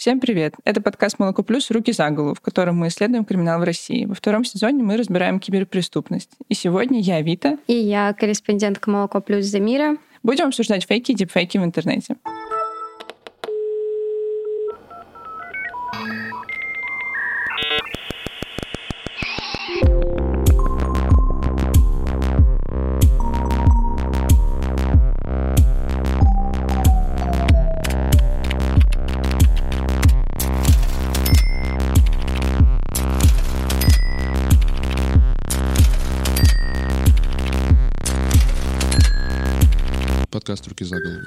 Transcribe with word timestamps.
Всем 0.00 0.18
привет! 0.18 0.54
Это 0.64 0.80
подкаст 0.80 1.18
«Молоко 1.18 1.42
плюс. 1.42 1.70
Руки 1.70 1.92
за 1.92 2.08
голову», 2.08 2.34
в 2.34 2.40
котором 2.40 2.78
мы 2.78 2.88
исследуем 2.88 3.26
криминал 3.26 3.60
в 3.60 3.64
России. 3.64 4.06
Во 4.06 4.14
втором 4.14 4.46
сезоне 4.46 4.82
мы 4.82 4.96
разбираем 4.96 5.38
киберпреступность. 5.38 6.30
И 6.48 6.54
сегодня 6.54 7.00
я 7.00 7.20
Вита. 7.20 7.58
И 7.66 7.74
я 7.74 8.14
корреспондентка 8.14 8.90
«Молоко 8.90 9.20
плюс» 9.20 9.44
Замира. 9.44 9.98
Будем 10.22 10.46
обсуждать 10.46 10.86
фейки 10.86 11.12
и 11.12 11.14
дипфейки 11.14 11.58
в 11.58 11.64
интернете. 11.64 12.16
«Руки 40.80 40.84
за 40.84 41.00
голову». 41.00 41.26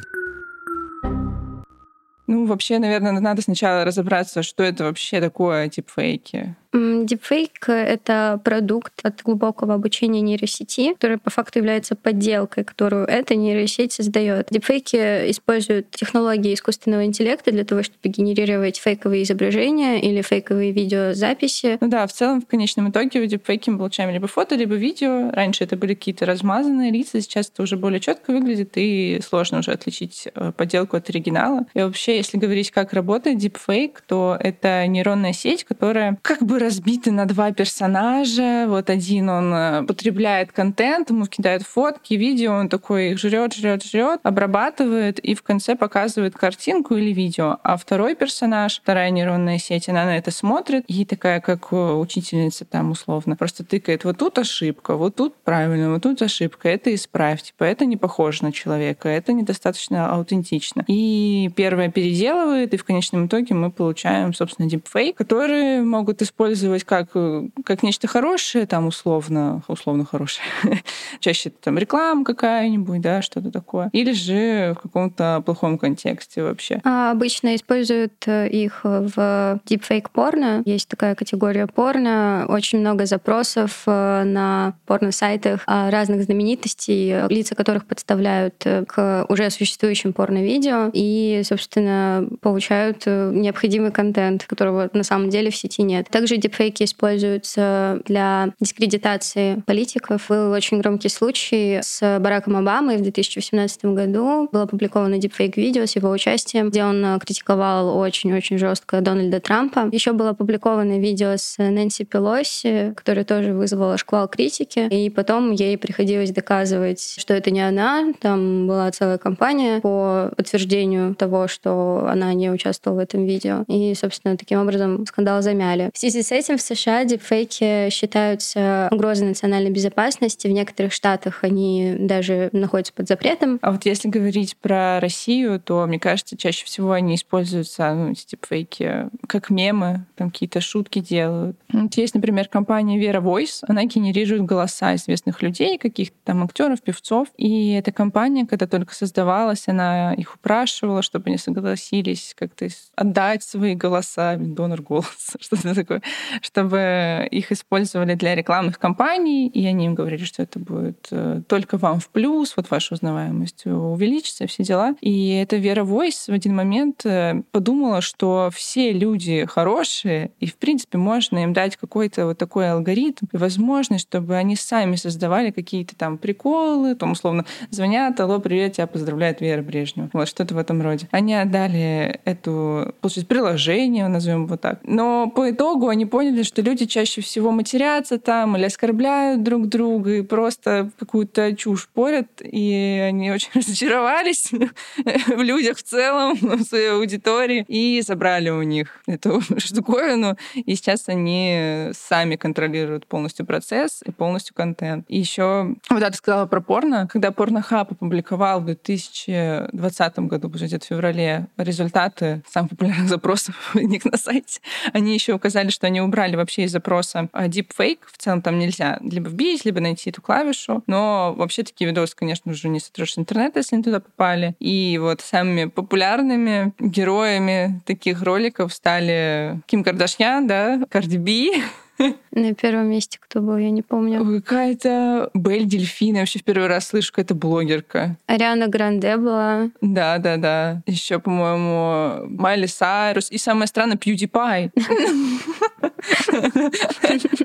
Ну, 2.28 2.46
вообще, 2.46 2.80
наверное, 2.80 3.12
надо 3.12 3.42
сначала 3.42 3.84
разобраться, 3.84 4.44
что 4.44 4.64
это 4.64 4.86
вообще 4.86 5.20
такое 5.20 5.70
типфейки. 5.70 6.56
Deepfake— 6.74 7.68
это 7.68 8.42
продукт 8.44 8.94
от 9.04 9.22
глубокого 9.22 9.76
обучения 9.76 10.22
нейросети, 10.22 10.94
который 10.94 11.18
по 11.20 11.30
факту 11.30 11.60
является 11.60 11.96
подделкой, 11.96 12.64
которую 12.64 13.06
эта 13.06 13.36
нейросеть 13.36 13.94
создает. 13.94 14.48
Дипфейки 14.50 15.30
используют 15.30 15.92
технологии 15.92 16.54
искусственного 16.54 17.06
интеллекта 17.06 17.52
для 17.52 17.64
того, 17.64 17.84
чтобы 17.84 18.10
генерировать 18.10 18.78
фейковые 18.78 19.24
изображения 19.24 20.02
или 20.02 20.22
фейковые 20.22 20.72
видеозаписи. 20.72 21.78
Ну 21.80 21.88
да, 21.90 22.08
в 22.08 22.14
целом, 22.14 22.42
в 22.42 22.48
конечном 22.48 22.90
итоге 22.90 23.22
в 23.22 23.28
дипфейке 23.28 23.70
мы 23.70 23.78
получаем 23.78 24.10
либо 24.10 24.28
фото, 24.28 24.56
либо 24.56 24.74
видео. 24.74 25.30
Раньше 25.32 25.66
это 25.66 25.78
были 25.78 25.94
какие-то 25.94 26.26
размазанные 26.26 26.92
лица, 26.92 27.22
сейчас 27.22 27.52
это 27.54 27.62
уже 27.62 27.78
более 27.78 28.00
четко 28.00 28.32
выглядит, 28.32 28.72
и 28.76 29.20
сложно 29.24 29.60
уже 29.60 29.72
отличить 29.72 30.28
э, 30.34 30.52
подделку 30.58 30.98
от 30.98 31.08
оригинала. 31.10 31.66
И 31.76 31.82
вообще, 31.82 32.18
если 32.18 32.38
говорить, 32.38 32.72
как 32.72 32.94
работает 32.94 33.38
дипфейк, 33.38 34.02
то 34.08 34.36
это 34.40 34.88
нейронная 34.88 35.34
сеть, 35.34 35.66
которая 35.66 36.18
как 36.24 36.42
бы 36.42 36.63
разбиты 36.64 37.12
на 37.12 37.26
два 37.26 37.52
персонажа. 37.52 38.66
Вот 38.68 38.90
один 38.90 39.30
он 39.30 39.54
э, 39.54 39.84
потребляет 39.84 40.52
контент, 40.52 41.10
ему 41.10 41.26
кидают 41.26 41.64
фотки, 41.64 42.14
видео, 42.16 42.54
он 42.54 42.70
такой 42.70 43.12
их 43.12 43.20
жрет, 43.20 43.54
жрет, 43.54 43.84
жрет, 43.84 44.20
обрабатывает 44.24 45.20
и 45.20 45.36
в 45.36 45.44
конце 45.44 45.76
показывает 45.76 46.36
картинку 46.36 46.96
или 46.96 47.14
видео. 47.14 47.58
А 47.64 47.78
второй 47.78 48.16
персонаж, 48.16 48.80
вторая 48.82 49.10
нейронная 49.10 49.58
сеть, 49.60 49.90
она 49.90 50.06
на 50.06 50.18
это 50.18 50.32
смотрит 50.32 50.86
и 50.88 51.06
такая, 51.06 51.42
как 51.42 51.68
э, 51.72 51.76
учительница 51.76 52.66
там 52.66 52.92
условно, 52.92 53.36
просто 53.36 53.64
тыкает, 53.64 54.06
вот 54.06 54.18
тут 54.18 54.40
ошибка, 54.40 54.96
вот 54.96 55.16
тут 55.16 55.36
правильно, 55.44 55.92
вот 55.92 56.04
тут 56.04 56.22
ошибка, 56.22 56.70
это 56.70 56.94
исправь, 56.96 57.44
типа 57.44 57.64
это 57.66 57.86
не 57.86 57.98
похоже 57.98 58.44
на 58.44 58.52
человека, 58.52 59.10
это 59.10 59.34
недостаточно 59.34 60.12
аутентично. 60.14 60.86
И 60.88 61.52
первое 61.56 61.90
переделывает, 61.90 62.74
и 62.74 62.78
в 62.78 62.84
конечном 62.84 63.28
итоге 63.28 63.54
мы 63.54 63.72
получаем, 63.72 64.34
собственно, 64.34 64.70
дипфейк, 64.70 65.18
которые 65.18 65.82
могут 65.82 66.22
использовать 66.22 66.53
использовать 66.54 66.84
как, 66.84 67.10
э, 67.16 67.48
как 67.66 67.84
нечто 67.84 68.08
хорошее, 68.08 68.66
там 68.66 68.88
условно, 68.88 69.62
условно 69.68 70.06
хорошее. 70.06 70.46
Чаще 71.20 71.50
там 71.50 71.78
реклама 71.78 72.24
какая-нибудь, 72.24 73.02
да, 73.02 73.22
что-то 73.22 73.52
такое. 73.52 73.90
Или 73.92 74.14
же 74.14 74.76
в 74.78 74.82
каком-то 74.82 75.42
плохом 75.46 75.78
контексте 75.78 76.44
вообще. 76.44 76.80
А 76.84 77.12
обычно 77.12 77.56
используют 77.56 78.14
э, 78.28 78.48
их 78.48 78.82
в 78.84 79.60
deepfake 79.66 80.08
порно. 80.12 80.62
Есть 80.66 80.88
такая 80.88 81.16
категория 81.16 81.68
порно. 81.68 82.46
Очень 82.48 82.80
много 82.80 83.06
запросов 83.06 83.84
э, 83.88 84.24
на 84.24 84.76
порно-сайтах 84.86 85.64
разных 85.66 86.24
знаменитостей, 86.24 87.28
лица 87.30 87.56
которых 87.56 87.86
подставляют 87.86 88.56
к 88.88 89.26
уже 89.30 89.50
существующим 89.50 90.14
порно-видео 90.14 90.90
и, 90.94 91.42
собственно, 91.44 92.28
получают 92.42 93.06
необходимый 93.06 93.92
контент, 93.92 94.46
которого 94.46 94.90
на 94.94 95.04
самом 95.04 95.30
деле 95.30 95.50
в 95.50 95.56
сети 95.56 95.84
нет. 95.84 96.08
Также 96.10 96.38
дипфейки 96.44 96.84
используются 96.84 98.02
для 98.06 98.50
дискредитации 98.60 99.64
политиков. 99.66 100.26
Был 100.30 100.52
очень 100.52 100.80
громкий 100.80 101.10
случай 101.10 101.80
с 101.82 102.20
Бараком 102.20 102.58
Обамой 102.58 102.98
в 102.98 103.02
2018 103.02 103.86
году. 103.86 104.50
Было 104.52 104.64
опубликовано 104.64 105.18
дипфейк-видео 105.18 105.86
с 105.86 105.96
его 105.96 106.10
участием, 106.10 106.70
где 106.70 106.84
он 106.84 107.20
критиковал 107.20 107.98
очень-очень 107.98 108.58
жестко 108.58 109.02
Дональда 109.02 109.40
Трампа. 109.40 109.90
Еще 109.92 110.12
было 110.12 110.30
опубликовано 110.30 111.00
видео 111.00 111.36
с 111.38 111.58
Нэнси 111.58 112.04
Пелоси, 112.04 112.94
которое 112.96 113.24
тоже 113.24 113.54
вызвало 113.54 113.98
шквал 113.98 114.28
критики. 114.28 114.88
И 114.92 115.10
потом 115.10 115.52
ей 115.52 115.78
приходилось 115.78 116.32
доказывать, 116.32 117.16
что 117.18 117.34
это 117.34 117.52
не 117.52 117.62
она. 117.62 118.14
Там 118.20 118.68
была 118.68 118.92
целая 118.92 119.18
кампания 119.18 119.80
по 119.80 120.32
подтверждению 120.36 121.16
того, 121.16 121.48
что 121.48 122.06
она 122.10 122.34
не 122.34 122.50
участвовала 122.52 123.00
в 123.00 123.04
этом 123.04 123.26
видео. 123.26 123.64
И, 123.68 123.94
собственно, 123.96 124.36
таким 124.36 124.60
образом 124.60 125.06
скандал 125.06 125.42
замяли. 125.42 125.90
В 125.94 125.98
связи 125.98 126.22
с 126.22 126.32
этим 126.34 126.58
в 126.58 126.62
США 126.62 127.06
дипфейки 127.06 127.90
считаются 127.90 128.88
угрозой 128.92 129.28
национальной 129.28 129.72
безопасности. 129.72 130.48
В 130.48 130.52
некоторых 130.52 130.94
штатах 130.94 131.44
они 131.44 131.96
даже 132.00 132.50
находятся 132.52 132.94
под 132.94 133.08
запретом. 133.08 133.60
А 133.62 133.72
вот 133.72 133.86
если 133.86 134.10
говорить 134.10 134.58
про 134.58 135.00
Россию, 135.00 135.60
то, 135.60 135.86
мне 135.86 136.00
кажется, 136.00 136.38
чаще 136.38 136.66
всего 136.66 136.92
они 136.92 137.16
используются, 137.16 137.94
ну, 137.94 138.12
эти 138.12 138.26
дипфейки, 138.32 139.10
как 139.28 139.50
мемы, 139.50 140.06
там 140.16 140.32
какие-то 140.32 140.62
шутки 140.62 141.00
делают. 141.00 141.58
Вот 141.72 141.94
есть, 141.96 142.16
например, 142.16 142.48
компания 142.48 143.00
Vera 143.00 143.22
Voice, 143.22 143.64
она 143.68 143.86
генерирует 143.86 144.44
голоса 144.44 144.96
известных 144.96 145.42
людей, 145.42 145.78
каких-то 145.78 146.16
там 146.24 146.44
актеров, 146.44 146.82
певцов. 146.82 147.28
И 147.38 147.74
эта 147.74 147.92
компания, 147.92 148.46
когда 148.46 148.68
только 148.68 148.94
создавалась, 148.94 149.68
она 149.68 150.14
их 150.14 150.36
упрашивала, 150.36 151.02
чтобы 151.02 151.28
они 151.28 151.38
согласились 151.38 152.34
как-то 152.38 152.68
отдать 152.96 153.44
свои 153.44 153.76
голоса, 153.76 154.36
донор 154.38 154.82
голос, 154.82 155.36
что-то 155.40 155.76
такое, 155.76 156.02
чтобы 156.42 157.28
их 157.32 157.52
использовали 157.52 158.16
для 158.16 158.36
рекламных 158.36 158.80
кампаний, 158.80 159.48
и 159.48 159.66
они 159.66 159.86
им 159.86 159.96
говорили, 159.96 160.24
что 160.24 160.44
это 160.44 160.60
будет 160.60 161.08
э, 161.12 161.42
только 161.48 161.78
вам 161.78 162.00
в 162.00 162.10
плюс, 162.10 162.54
вот 162.56 162.70
ваша 162.70 162.96
узнаваемость 162.96 163.66
увеличится, 163.66 164.48
все 164.48 164.64
дела. 164.64 164.96
И 165.02 165.30
эта 165.36 165.58
Вера 165.58 165.84
Войс 165.84 166.28
в 166.28 166.34
один 166.34 166.56
момент 166.56 167.06
э, 167.06 167.44
подумала, 167.52 168.02
что 168.02 168.50
все 168.54 168.92
люди 168.92 169.46
хорошие, 169.46 170.32
и, 170.40 170.48
в 170.48 170.56
принципе, 170.58 170.98
можно 170.98 171.44
им 171.44 171.54
дать 171.54 171.78
какой-то 171.78 172.26
вот 172.28 172.38
такой 172.38 172.70
алгоритм 172.72 173.26
и 173.32 173.38
возможность, 173.38 174.08
чтобы 174.08 174.36
они 174.36 174.56
сами 174.56 174.96
создавали 174.96 175.52
какие-то 175.52 175.96
там 175.96 176.18
приколы, 176.18 176.96
там, 176.96 177.12
условно, 177.12 177.46
звонят, 177.70 178.20
алло, 178.20 178.40
привет, 178.40 178.74
тебя 178.74 178.88
поздравляет 178.88 179.42
Вера 179.42 179.62
Брежнева. 179.62 180.10
Вот 180.14 180.28
что-то 180.28 180.56
в 180.56 180.58
этом 180.58 180.82
роде. 180.82 181.08
Они 181.12 181.34
отдали 181.34 182.20
эту, 182.26 182.94
получается, 183.02 183.28
приложение, 183.28 184.08
назовем 184.08 184.46
его 184.46 184.58
так. 184.58 184.80
Но 184.84 185.30
по 185.30 185.50
итогу 185.50 185.90
они 185.90 186.03
поняли, 186.06 186.44
что 186.44 186.62
люди 186.62 186.86
чаще 186.86 187.22
всего 187.22 187.52
матерятся 187.52 188.20
там 188.20 188.58
или 188.58 188.66
оскорбляют 188.66 189.44
друг 189.44 189.68
друга 189.68 190.16
и 190.16 190.22
просто 190.22 190.92
какую-то 191.00 191.56
чушь 191.56 191.88
порят, 191.88 192.28
и 192.42 193.02
они 193.08 193.32
очень 193.32 193.50
разочаровались 193.54 194.52
в 194.52 195.42
людях 195.42 195.78
в 195.78 195.84
целом, 195.84 196.38
в 196.42 196.64
своей 196.64 196.92
аудитории, 196.92 197.66
и 197.68 198.02
забрали 198.02 198.50
у 198.50 198.62
них 198.64 199.02
эту 199.08 199.42
штуковину, 199.58 200.38
и 200.54 200.76
сейчас 200.76 201.08
они 201.08 201.90
сами 201.94 202.36
контролируют 202.36 203.08
полностью 203.08 203.46
процесс 203.46 204.02
и 204.06 204.12
полностью 204.12 204.56
контент. 204.56 205.06
И 205.08 205.20
еще, 205.20 205.76
вот 205.90 206.02
я 206.02 206.12
сказала 206.12 206.46
про 206.46 206.62
порно, 206.62 207.08
когда 207.12 207.32
Порнохаб 207.32 207.92
опубликовал 207.92 208.62
в 208.62 208.66
2020 208.66 210.20
году, 210.20 210.50
где 210.50 210.80
в 210.80 210.84
феврале, 210.84 211.48
результаты 211.58 212.44
самых 212.50 212.72
популярных 212.72 213.10
запросов 213.10 213.72
у 213.76 213.80
них 213.80 214.06
на 214.06 214.18
сайте, 214.18 214.62
они 214.94 215.14
еще 215.14 215.34
указали, 215.34 215.70
что 215.70 215.88
они 215.88 215.93
убрали 216.02 216.36
вообще 216.36 216.64
из 216.64 216.72
запроса 216.72 217.30
а, 217.34 217.48
deepfake. 217.48 218.00
В 218.12 218.18
целом 218.18 218.42
там 218.42 218.60
нельзя 218.60 219.00
либо 219.02 219.30
вбить, 219.30 219.66
либо 219.66 219.80
найти 219.80 220.10
эту 220.10 220.22
клавишу. 220.22 220.84
Но 220.88 221.34
вообще 221.38 221.64
такие 221.64 221.90
видосы, 221.90 222.16
конечно, 222.16 222.52
уже 222.52 222.70
не 222.70 222.80
сотрешь 222.80 223.14
с 223.14 223.18
интернета, 223.18 223.60
если 223.60 223.76
они 223.76 223.84
туда 223.84 224.00
попали. 224.00 224.56
И 224.60 224.98
вот 225.02 225.22
самыми 225.22 225.66
популярными 225.66 226.74
героями 226.80 227.82
таких 227.86 228.22
роликов 228.22 228.74
стали 228.74 229.62
Ким 229.68 229.84
Кардашьян, 229.84 230.48
да, 230.48 230.82
Карди 230.90 231.18
Би, 231.18 231.64
На 232.32 232.54
первом 232.54 232.90
месте 232.90 233.20
кто 233.22 233.42
был, 233.42 233.58
я 233.58 233.70
не 233.70 233.82
помню. 233.82 234.42
Какая-то 234.42 235.30
Бель 235.34 235.66
Дельфин. 235.66 236.16
Я 236.16 236.22
вообще 236.22 236.40
в 236.40 236.44
первый 236.44 236.68
раз 236.68 236.88
слышу, 236.88 237.12
какая-то 237.12 237.36
блогерка. 237.36 238.18
Ариана 238.28 238.68
Гранде 238.68 239.18
была. 239.18 239.70
Да, 239.82 240.18
да, 240.18 240.38
да. 240.38 240.82
Еще, 240.86 241.20
по-моему, 241.20 242.28
Майли 242.28 242.66
Сайрус. 242.66 243.32
И 243.32 243.38
самое 243.38 243.68
странное, 243.68 243.98
PewDiePie. 243.98 244.72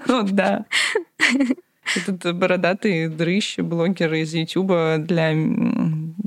Ну 0.07 0.23
да. 0.31 0.65
Этот 1.97 2.37
бородатый 2.37 3.09
дрыщ, 3.09 3.59
блогер 3.59 4.13
из 4.15 4.35
Ютуба 4.35 4.97
для 4.99 5.33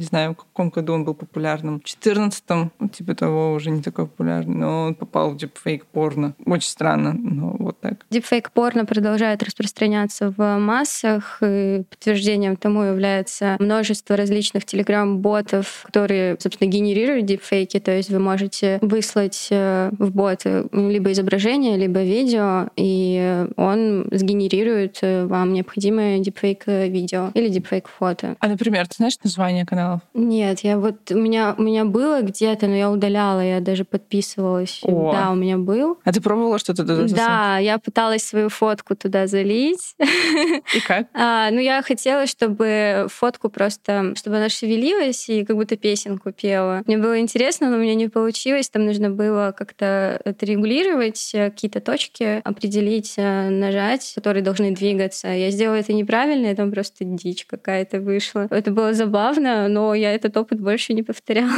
не 0.02 0.04
знаю, 0.04 0.34
в 0.34 0.38
каком 0.38 0.70
году 0.70 0.94
он 0.94 1.04
был 1.06 1.14
популярным. 1.14 1.80
В 1.80 1.84
14-м, 1.84 2.72
ну, 2.80 2.90
типа 2.90 3.14
того, 3.14 3.54
уже 3.54 3.70
не 3.70 3.84
такой 3.84 4.08
популярный, 4.08 4.56
но 4.56 4.86
он 4.86 4.96
попал 4.96 5.30
в 5.30 5.38
дипфейк 5.38 5.86
порно. 5.86 6.34
Очень 6.46 6.70
странно, 6.70 7.14
но 7.14 7.56
вот 7.60 7.80
так. 7.80 8.01
Дипфейк 8.12 8.52
порно 8.52 8.86
продолжает 8.86 9.42
распространяться 9.42 10.34
в 10.36 10.58
массах, 10.60 11.38
и 11.42 11.84
подтверждением 11.90 12.58
тому 12.58 12.84
является 12.84 13.56
множество 13.60 14.18
различных 14.18 14.66
телеграм-ботов, 14.66 15.84
которые, 15.86 16.36
собственно, 16.40 16.70
генерируют 16.70 17.26
дипфейки, 17.26 17.80
то 17.80 17.92
есть 17.92 18.10
вы 18.10 18.20
можете 18.20 18.80
выслать 18.82 19.48
э, 19.50 19.92
в 19.98 20.12
бот 20.12 20.42
либо 20.44 21.14
изображение, 21.14 21.78
либо 21.78 22.04
видео, 22.04 22.68
и 22.76 23.46
он 23.56 24.08
сгенерирует 24.12 25.00
э, 25.04 25.26
вам 25.26 25.54
необходимое 25.54 26.20
дипфейк 26.20 26.68
видео 26.68 27.32
или 27.34 27.48
дипфейк 27.48 27.88
фото. 27.88 28.36
А, 28.40 28.48
например, 28.50 28.90
ты 28.90 28.96
знаешь 28.98 29.16
название 29.24 29.66
каналов? 29.66 30.02
Нет, 30.14 30.60
я 30.62 30.78
вот 30.78 31.12
у 31.12 31.18
меня 31.18 31.56
у 31.58 31.62
меня 31.62 31.86
было 31.86 32.22
где-то, 32.22 32.68
но 32.68 32.76
я 32.76 32.92
удаляла, 32.92 33.40
я 33.40 33.62
даже 33.62 33.86
подписывалась. 33.86 34.82
О. 34.84 35.14
Да, 35.14 35.32
у 35.32 35.36
меня 35.36 35.58
был. 35.58 35.98
А 36.04 36.12
ты 36.12 36.20
пробовала 36.20 36.60
что-то? 36.60 36.84
Да, 36.84 37.58
я 37.58 37.78
пыталась 37.78 38.01
свою 38.24 38.50
фотку 38.50 38.96
туда 38.96 39.28
залить. 39.28 39.96
И 40.00 40.80
как? 40.82 41.08
А, 41.14 41.52
ну, 41.52 41.60
я 41.60 41.82
хотела, 41.82 42.26
чтобы 42.26 43.08
фотку 43.10 43.50
просто, 43.50 44.14
чтобы 44.16 44.38
она 44.38 44.50
шевелилась 44.50 45.30
и 45.30 45.46
как 45.46 45.56
будто 45.56 45.76
песенку 45.76 46.32
пела. 46.32 46.82
Мне 46.86 46.98
было 46.98 47.20
интересно, 47.20 47.70
но 47.70 47.78
у 47.78 47.80
меня 47.80 47.96
не 47.96 48.08
получилось. 48.08 48.70
Там 48.70 48.86
нужно 48.86 49.10
было 49.10 49.54
как-то 49.56 50.20
отрегулировать 50.26 51.32
э, 51.34 51.52
какие-то 51.52 51.80
точки, 51.80 52.42
определить, 52.44 53.14
э, 53.18 53.50
нажать, 53.50 54.14
которые 54.16 54.44
должны 54.44 54.72
двигаться. 54.72 55.28
Я 55.28 55.52
сделала 55.52 55.76
это 55.76 55.94
неправильно, 55.94 56.48
и 56.48 56.56
там 56.56 56.72
просто 56.72 57.06
дичь 57.06 57.46
какая-то 57.46 58.00
вышла. 58.00 58.48
Это 58.50 58.72
было 58.72 58.94
забавно, 58.94 59.68
но 59.68 59.94
я 59.94 60.14
этот 60.14 60.36
опыт 60.38 60.60
больше 60.60 60.94
не 60.94 61.04
повторяла. 61.04 61.52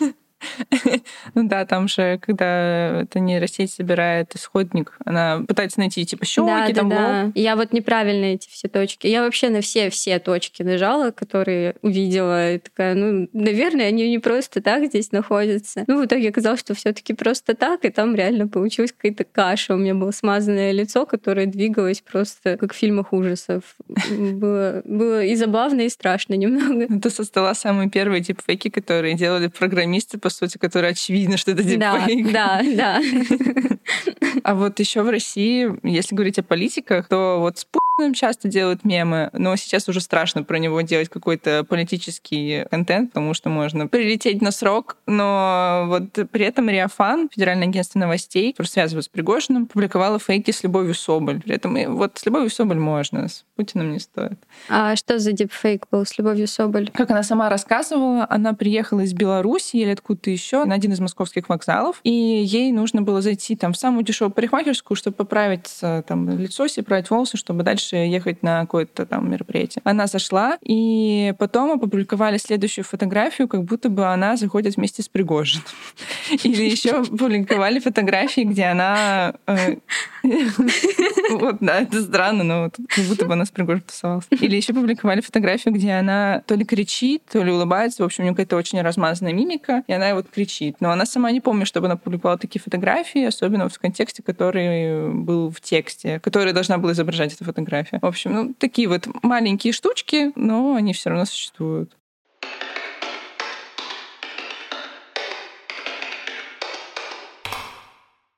Ну 1.34 1.48
да, 1.48 1.64
там 1.64 1.88
же, 1.88 2.18
когда 2.18 3.02
эта 3.02 3.20
нейросеть 3.20 3.72
собирает 3.72 4.34
исходник, 4.34 4.96
она 5.04 5.44
пытается 5.46 5.80
найти 5.80 6.04
типа 6.04 6.24
щеки, 6.24 6.46
да, 6.46 6.68
там 6.72 6.88
да, 6.88 6.96
да. 6.96 7.32
Я 7.34 7.56
вот 7.56 7.72
неправильно 7.72 8.26
эти 8.26 8.48
все 8.48 8.68
точки. 8.68 9.06
Я 9.06 9.22
вообще 9.22 9.48
на 9.48 9.60
все-все 9.60 10.18
точки 10.18 10.62
нажала, 10.62 11.10
которые 11.10 11.76
увидела. 11.82 12.54
И 12.54 12.58
такая, 12.58 12.94
ну, 12.94 13.28
наверное, 13.32 13.88
они 13.88 14.10
не 14.10 14.18
просто 14.18 14.60
так 14.60 14.86
здесь 14.86 15.12
находятся. 15.12 15.84
Ну, 15.86 16.00
в 16.00 16.06
итоге 16.06 16.28
оказалось, 16.28 16.60
что 16.60 16.74
все 16.74 16.92
таки 16.92 17.14
просто 17.14 17.54
так, 17.54 17.84
и 17.84 17.90
там 17.90 18.14
реально 18.14 18.48
получилась 18.48 18.92
какая-то 18.92 19.24
каша. 19.24 19.74
У 19.74 19.78
меня 19.78 19.94
было 19.94 20.10
смазанное 20.10 20.72
лицо, 20.72 21.06
которое 21.06 21.46
двигалось 21.46 22.00
просто 22.00 22.56
как 22.56 22.72
в 22.72 22.76
фильмах 22.76 23.12
ужасов. 23.12 23.62
Было, 24.10 24.82
было 24.84 25.24
и 25.24 25.34
забавно, 25.34 25.82
и 25.82 25.88
страшно 25.88 26.34
немного. 26.34 26.94
Это 26.94 27.10
создала 27.10 27.54
самые 27.54 27.90
первые 27.90 28.20
дипфейки, 28.20 28.68
которые 28.68 29.14
делали 29.14 29.48
программисты 29.48 30.18
по 30.18 30.30
сути, 30.32 30.58
которая 30.58 30.92
очевидно, 30.92 31.36
что 31.36 31.52
это 31.52 31.62
дипфейк. 31.62 32.32
Да, 32.32 32.62
да, 32.62 33.00
да. 33.00 33.02
А 34.44 34.54
вот 34.54 34.80
еще 34.80 35.02
в 35.02 35.10
России, 35.10 35.68
если 35.86 36.14
говорить 36.14 36.38
о 36.38 36.42
политиках, 36.42 37.08
то 37.08 37.38
вот 37.38 37.58
с 37.58 37.66
Часто 38.14 38.48
делают 38.48 38.84
мемы, 38.84 39.30
но 39.32 39.54
сейчас 39.54 39.88
уже 39.88 40.00
страшно 40.00 40.42
про 40.42 40.58
него 40.58 40.80
делать 40.80 41.08
какой-то 41.08 41.62
политический 41.62 42.64
контент, 42.70 43.12
потому 43.12 43.34
что 43.34 43.48
можно 43.48 43.86
прилететь 43.86 44.40
на 44.40 44.50
срок, 44.50 44.96
но 45.06 45.84
вот 45.86 46.28
при 46.30 46.46
этом 46.46 46.68
Риафан, 46.68 47.28
Федеральное 47.32 47.68
агентство 47.68 47.98
новостей, 47.98 48.52
которое 48.52 48.70
связывают 48.70 49.04
с 49.04 49.08
Пригожиным, 49.08 49.66
публиковало 49.66 50.18
фейки 50.18 50.50
с 50.50 50.62
Любовью 50.62 50.94
Соболь. 50.94 51.42
При 51.42 51.54
этом 51.54 51.76
вот 51.94 52.18
с 52.18 52.26
Любовью 52.26 52.50
Соболь 52.50 52.78
можно, 52.78 53.28
с 53.28 53.44
Путиным 53.56 53.92
не 53.92 54.00
стоит. 54.00 54.38
А 54.68 54.96
что 54.96 55.18
за 55.18 55.32
дипфейк 55.32 55.86
был 55.90 56.06
с 56.06 56.16
Любовью 56.18 56.48
Соболь? 56.48 56.90
Как 56.92 57.10
она 57.10 57.22
сама 57.22 57.50
рассказывала, 57.50 58.26
она 58.28 58.54
приехала 58.54 59.00
из 59.00 59.12
Беларуси 59.12 59.76
или 59.76 59.90
откуда-то 59.90 60.30
еще 60.30 60.64
на 60.64 60.74
один 60.74 60.92
из 60.92 61.00
московских 61.00 61.48
вокзалов, 61.48 62.00
и 62.04 62.10
ей 62.10 62.72
нужно 62.72 63.02
было 63.02 63.20
зайти 63.20 63.54
там 63.54 63.74
в 63.74 63.76
самую 63.76 64.02
дешевую 64.02 64.32
парикмахерскую, 64.32 64.96
чтобы 64.96 65.14
поправить 65.14 65.78
там 65.80 66.38
лицо 66.38 66.66
себе, 66.66 66.84
править 66.84 67.10
волосы, 67.10 67.36
чтобы 67.36 67.62
дальше 67.62 67.81
ехать 67.90 68.42
на 68.42 68.60
какое-то 68.60 69.06
там 69.06 69.30
мероприятие. 69.30 69.82
Она 69.84 70.06
зашла, 70.06 70.58
и 70.62 71.34
потом 71.38 71.72
опубликовали 71.72 72.38
следующую 72.38 72.84
фотографию, 72.84 73.48
как 73.48 73.64
будто 73.64 73.88
бы 73.88 74.06
она 74.06 74.36
заходит 74.36 74.76
вместе 74.76 75.02
с 75.02 75.08
Пригожиным. 75.08 75.64
Или 76.44 76.70
еще 76.70 77.04
публиковали 77.04 77.78
фотографии, 77.78 78.42
где 78.42 78.64
она... 78.64 79.34
Э, 79.46 79.76
вот, 81.30 81.56
да, 81.60 81.80
это 81.80 82.02
странно, 82.02 82.44
но 82.44 82.70
как 82.70 83.04
будто 83.06 83.26
бы 83.26 83.32
она 83.32 83.44
с 83.44 83.50
Пригожиным 83.50 83.84
тусовалась. 83.86 84.26
Или 84.30 84.56
еще 84.56 84.72
публиковали 84.72 85.20
фотографию, 85.20 85.74
где 85.74 85.92
она 85.92 86.42
то 86.46 86.54
ли 86.54 86.64
кричит, 86.64 87.22
то 87.30 87.42
ли 87.42 87.50
улыбается. 87.50 88.02
В 88.02 88.06
общем, 88.06 88.24
у 88.24 88.26
нее 88.26 88.34
какая-то 88.34 88.56
очень 88.56 88.80
размазанная 88.80 89.32
мимика, 89.32 89.82
и 89.86 89.92
она 89.92 90.14
вот 90.14 90.28
кричит. 90.28 90.76
Но 90.80 90.90
она 90.90 91.06
сама 91.06 91.30
не 91.32 91.40
помнит, 91.40 91.66
чтобы 91.66 91.86
она 91.86 91.96
публиковала 91.96 92.38
такие 92.38 92.60
фотографии, 92.60 93.24
особенно 93.24 93.68
в 93.68 93.78
контексте, 93.78 94.22
который 94.22 95.12
был 95.12 95.50
в 95.50 95.60
тексте, 95.60 96.20
который 96.20 96.52
должна 96.52 96.78
была 96.78 96.92
изображать 96.92 97.34
эта 97.34 97.44
фотография. 97.44 97.71
В 98.00 98.06
общем, 98.06 98.32
ну, 98.32 98.54
такие 98.54 98.88
вот 98.88 99.08
маленькие 99.22 99.72
штучки, 99.72 100.32
но 100.36 100.74
они 100.74 100.92
все 100.92 101.10
равно 101.10 101.24
существуют. 101.24 101.96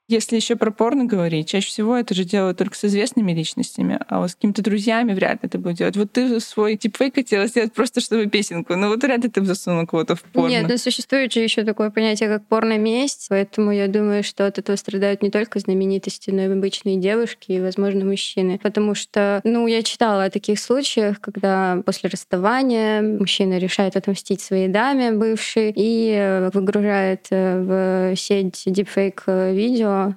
Если 0.06 0.36
еще 0.36 0.56
про 0.56 0.70
порно 0.70 1.06
говорить, 1.06 1.48
чаще 1.48 1.68
всего 1.68 1.96
это 1.96 2.14
же 2.14 2.24
делают 2.24 2.58
только 2.58 2.76
с 2.76 2.84
известными 2.84 3.32
личностями, 3.32 3.98
а 4.06 4.20
вот 4.20 4.30
с 4.30 4.34
какими-то 4.34 4.62
друзьями 4.62 5.14
вряд 5.14 5.42
ли 5.42 5.48
это 5.48 5.58
будет 5.58 5.76
делать. 5.76 5.96
Вот 5.96 6.12
ты 6.12 6.40
свой 6.40 6.76
типфейк 6.76 7.14
хотела 7.14 7.46
сделать 7.46 7.72
просто 7.72 8.02
чтобы 8.02 8.26
песенку, 8.26 8.76
но 8.76 8.88
вот 8.88 9.02
вряд 9.02 9.24
ли 9.24 9.30
ты 9.30 9.40
бы 9.40 9.46
засунул 9.46 9.86
кого-то 9.86 10.16
в 10.16 10.22
порно. 10.22 10.50
Нет, 10.50 10.66
да 10.66 10.76
существует 10.76 11.32
же 11.32 11.40
еще 11.40 11.64
такое 11.64 11.88
понятие, 11.88 12.28
как 12.28 12.46
порно-месть, 12.46 13.26
поэтому 13.30 13.72
я 13.72 13.88
думаю, 13.88 14.22
что 14.22 14.46
от 14.46 14.58
этого 14.58 14.76
страдают 14.76 15.22
не 15.22 15.30
только 15.30 15.58
знаменитости, 15.58 16.30
но 16.30 16.42
и 16.42 16.52
обычные 16.52 16.98
девушки 16.98 17.52
и, 17.52 17.60
возможно, 17.60 18.04
мужчины. 18.04 18.60
Потому 18.62 18.94
что, 18.94 19.40
ну, 19.42 19.66
я 19.66 19.82
читала 19.82 20.24
о 20.24 20.30
таких 20.30 20.58
случаях, 20.58 21.18
когда 21.20 21.82
после 21.86 22.10
расставания 22.10 23.00
мужчина 23.00 23.56
решает 23.56 23.96
отомстить 23.96 24.42
своей 24.42 24.68
даме 24.68 25.12
бывшей 25.12 25.72
и 25.74 26.50
выгружает 26.52 27.26
э, 27.30 28.12
в 28.12 28.16
сеть 28.16 28.64
дипфейк 28.66 29.24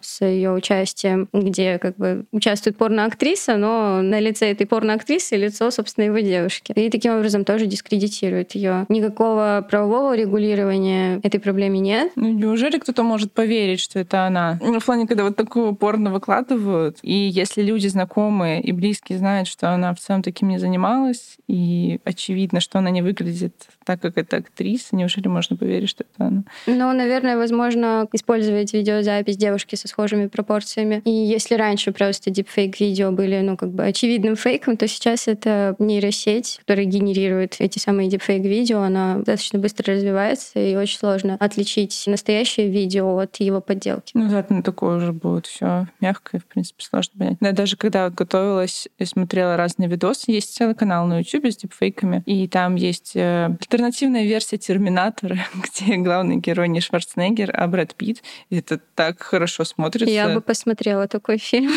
с 0.02 0.24
ее 0.26 0.52
участием, 0.52 1.30
где 1.34 1.78
как 1.80 1.98
бы 1.98 2.26
участвует 2.32 2.78
порноактриса, 2.78 3.58
но 3.58 4.02
на 4.02 4.20
лице 4.20 4.52
этой 4.52 4.68
порноактрисы 4.68 5.36
лицо, 5.36 5.72
собственно, 5.72 6.06
его 6.06 6.20
девушки. 6.20 6.72
И 6.76 6.90
таким 6.90 7.16
образом 7.16 7.46
тоже 7.46 7.66
дискредитирует 7.66 8.54
ее. 8.56 8.86
Никакого 8.90 9.66
правового 9.70 10.16
регулирования 10.16 11.20
этой 11.24 11.40
проблеме 11.40 11.80
нет. 11.80 12.12
Ну, 12.16 12.30
неужели 12.30 12.78
кто-то 12.78 13.04
может 13.04 13.32
поверить, 13.32 13.80
что 13.80 14.00
это 14.00 14.26
она? 14.26 14.60
Ну, 14.62 14.80
в 14.80 14.86
плане, 14.86 15.08
когда 15.08 15.24
вот 15.24 15.36
такого 15.36 15.74
порно 15.74 16.12
выкладывают, 16.12 17.00
и 17.02 17.14
если 17.14 17.62
люди 17.62 17.88
знакомые 17.88 18.62
и 18.62 18.72
близкие 18.72 19.18
знают, 19.18 19.48
что 19.48 19.74
она 19.74 19.94
в 19.94 20.00
целом 20.00 20.24
таким 20.24 20.50
не 20.50 20.58
занималась, 20.58 21.38
и 21.48 22.00
очевидно, 22.04 22.60
что 22.60 22.80
она 22.80 22.90
не 22.90 23.02
выглядит 23.02 23.54
так, 23.86 24.02
как 24.02 24.18
эта 24.18 24.38
актриса, 24.38 24.96
неужели 24.96 25.28
можно 25.28 25.56
поверить, 25.56 25.90
что 25.90 26.04
это 26.04 26.28
она? 26.28 26.44
Ну, 26.66 26.92
наверное, 26.94 27.38
возможно, 27.38 28.08
использовать 28.14 28.74
видеозапись 28.74 29.38
девушки 29.38 29.67
девушки 29.68 29.76
со 29.76 29.88
схожими 29.88 30.28
пропорциями. 30.28 31.02
И 31.06 31.12
если 31.12 31.56
раньше 31.56 31.92
просто 31.92 32.30
дипфейк-видео 32.30 33.12
были, 33.12 33.40
ну, 33.42 33.58
как 33.58 33.72
бы 33.72 33.86
очевидным 33.86 34.36
фейком, 34.36 34.78
то 34.78 34.88
сейчас 34.88 35.28
это 35.28 35.76
нейросеть, 35.80 36.60
которая 36.60 36.86
генерирует 36.86 37.56
эти 37.60 37.80
самые 37.80 38.10
дипфейк-видео, 38.10 38.82
она 38.82 39.18
достаточно 39.18 39.60
быстро 39.60 39.94
развивается, 39.94 40.60
и 40.60 40.76
очень 40.76 40.98
сложно 40.98 41.38
отличить 41.40 42.04
настоящее 42.08 42.70
видео 42.70 43.18
от 43.18 43.38
его 43.38 43.62
подделки. 43.62 44.12
Ну 44.14 44.30
да, 44.30 44.46
ну 44.50 44.64
такое 44.64 44.98
уже 44.98 45.12
будет 45.12 45.48
все 45.48 45.88
мягко, 46.00 46.38
и, 46.38 46.40
в 46.40 46.46
принципе, 46.46 46.84
сложно 46.84 47.14
понять. 47.18 47.38
Да, 47.40 47.52
даже 47.52 47.78
когда 47.78 48.06
вот 48.06 48.14
готовилась 48.14 48.88
и 48.98 49.06
смотрела 49.06 49.58
разные 49.58 49.90
видосы, 49.90 50.32
есть 50.32 50.56
целый 50.56 50.76
канал 50.76 51.08
на 51.08 51.20
YouTube 51.20 51.46
с 51.48 51.58
дипфейками, 51.58 52.24
и 52.26 52.48
там 52.48 52.76
есть 52.76 53.16
э, 53.16 53.46
альтернативная 53.46 54.24
версия 54.24 54.58
Терминатора, 54.58 55.38
где 55.54 55.98
главный 55.98 56.38
герой 56.38 56.70
не 56.70 56.80
Шварценеггер, 56.80 57.52
а 57.54 57.68
Брэд 57.68 57.96
Питт. 57.96 58.24
И 58.50 58.58
это 58.58 58.80
так 58.96 59.22
хорошо 59.22 59.57
хорошо 59.58 59.64
смотрится. 59.64 60.10
Я 60.10 60.30
бы 60.30 60.42
посмотрела 60.42 61.08
такой 61.08 61.38
фильм. 61.38 61.72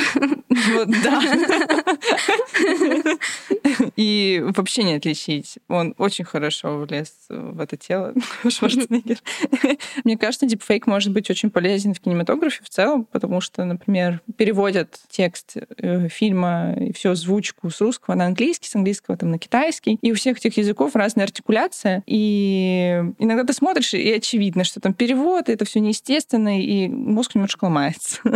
Вот, 0.49 0.89
да. 1.03 1.23
И 3.97 4.43
вообще 4.57 4.83
не 4.83 4.95
отличить. 4.95 5.59
Он 5.69 5.95
очень 5.99 6.25
хорошо 6.25 6.79
влез 6.79 7.13
в 7.29 7.61
это 7.61 7.77
тело, 7.77 8.15
Шварценеггер. 8.49 9.19
Мне 10.05 10.19
кажется, 10.19 10.47
дипфейк 10.47 10.87
может 10.87 11.13
быть 11.13 11.31
очень 11.31 11.51
полезен 11.51 11.95
в 11.95 12.01
кинематографе 12.01 12.63
в 12.63 12.69
целом, 12.69 13.05
потому 13.05 13.41
что, 13.41 13.65
например, 13.65 14.21
переводят 14.37 15.01
текст 15.09 15.57
э, 15.57 16.09
фильма 16.09 16.75
и 16.79 16.93
всю 16.93 17.11
озвучку 17.11 17.71
с 17.71 17.81
русского 17.81 18.15
на 18.15 18.27
английский, 18.27 18.69
с 18.69 18.75
английского 18.75 19.17
там 19.17 19.31
на 19.31 19.39
китайский. 19.39 19.99
И 20.03 20.13
у 20.13 20.15
всех 20.15 20.39
этих 20.39 20.57
языков 20.57 20.97
разная 20.97 21.25
артикуляция. 21.25 22.03
И 22.07 23.03
иногда 23.19 23.45
ты 23.45 23.53
смотришь, 23.53 23.95
и 23.95 24.13
очевидно, 24.13 24.65
что 24.65 24.81
там 24.81 24.93
перевод, 24.93 25.49
и 25.49 25.53
это 25.53 25.65
все 25.65 25.81
неестественно, 25.81 26.61
и 26.61 26.89
мозг 26.89 27.35
немножко 27.35 27.67
ломается. 27.71 28.21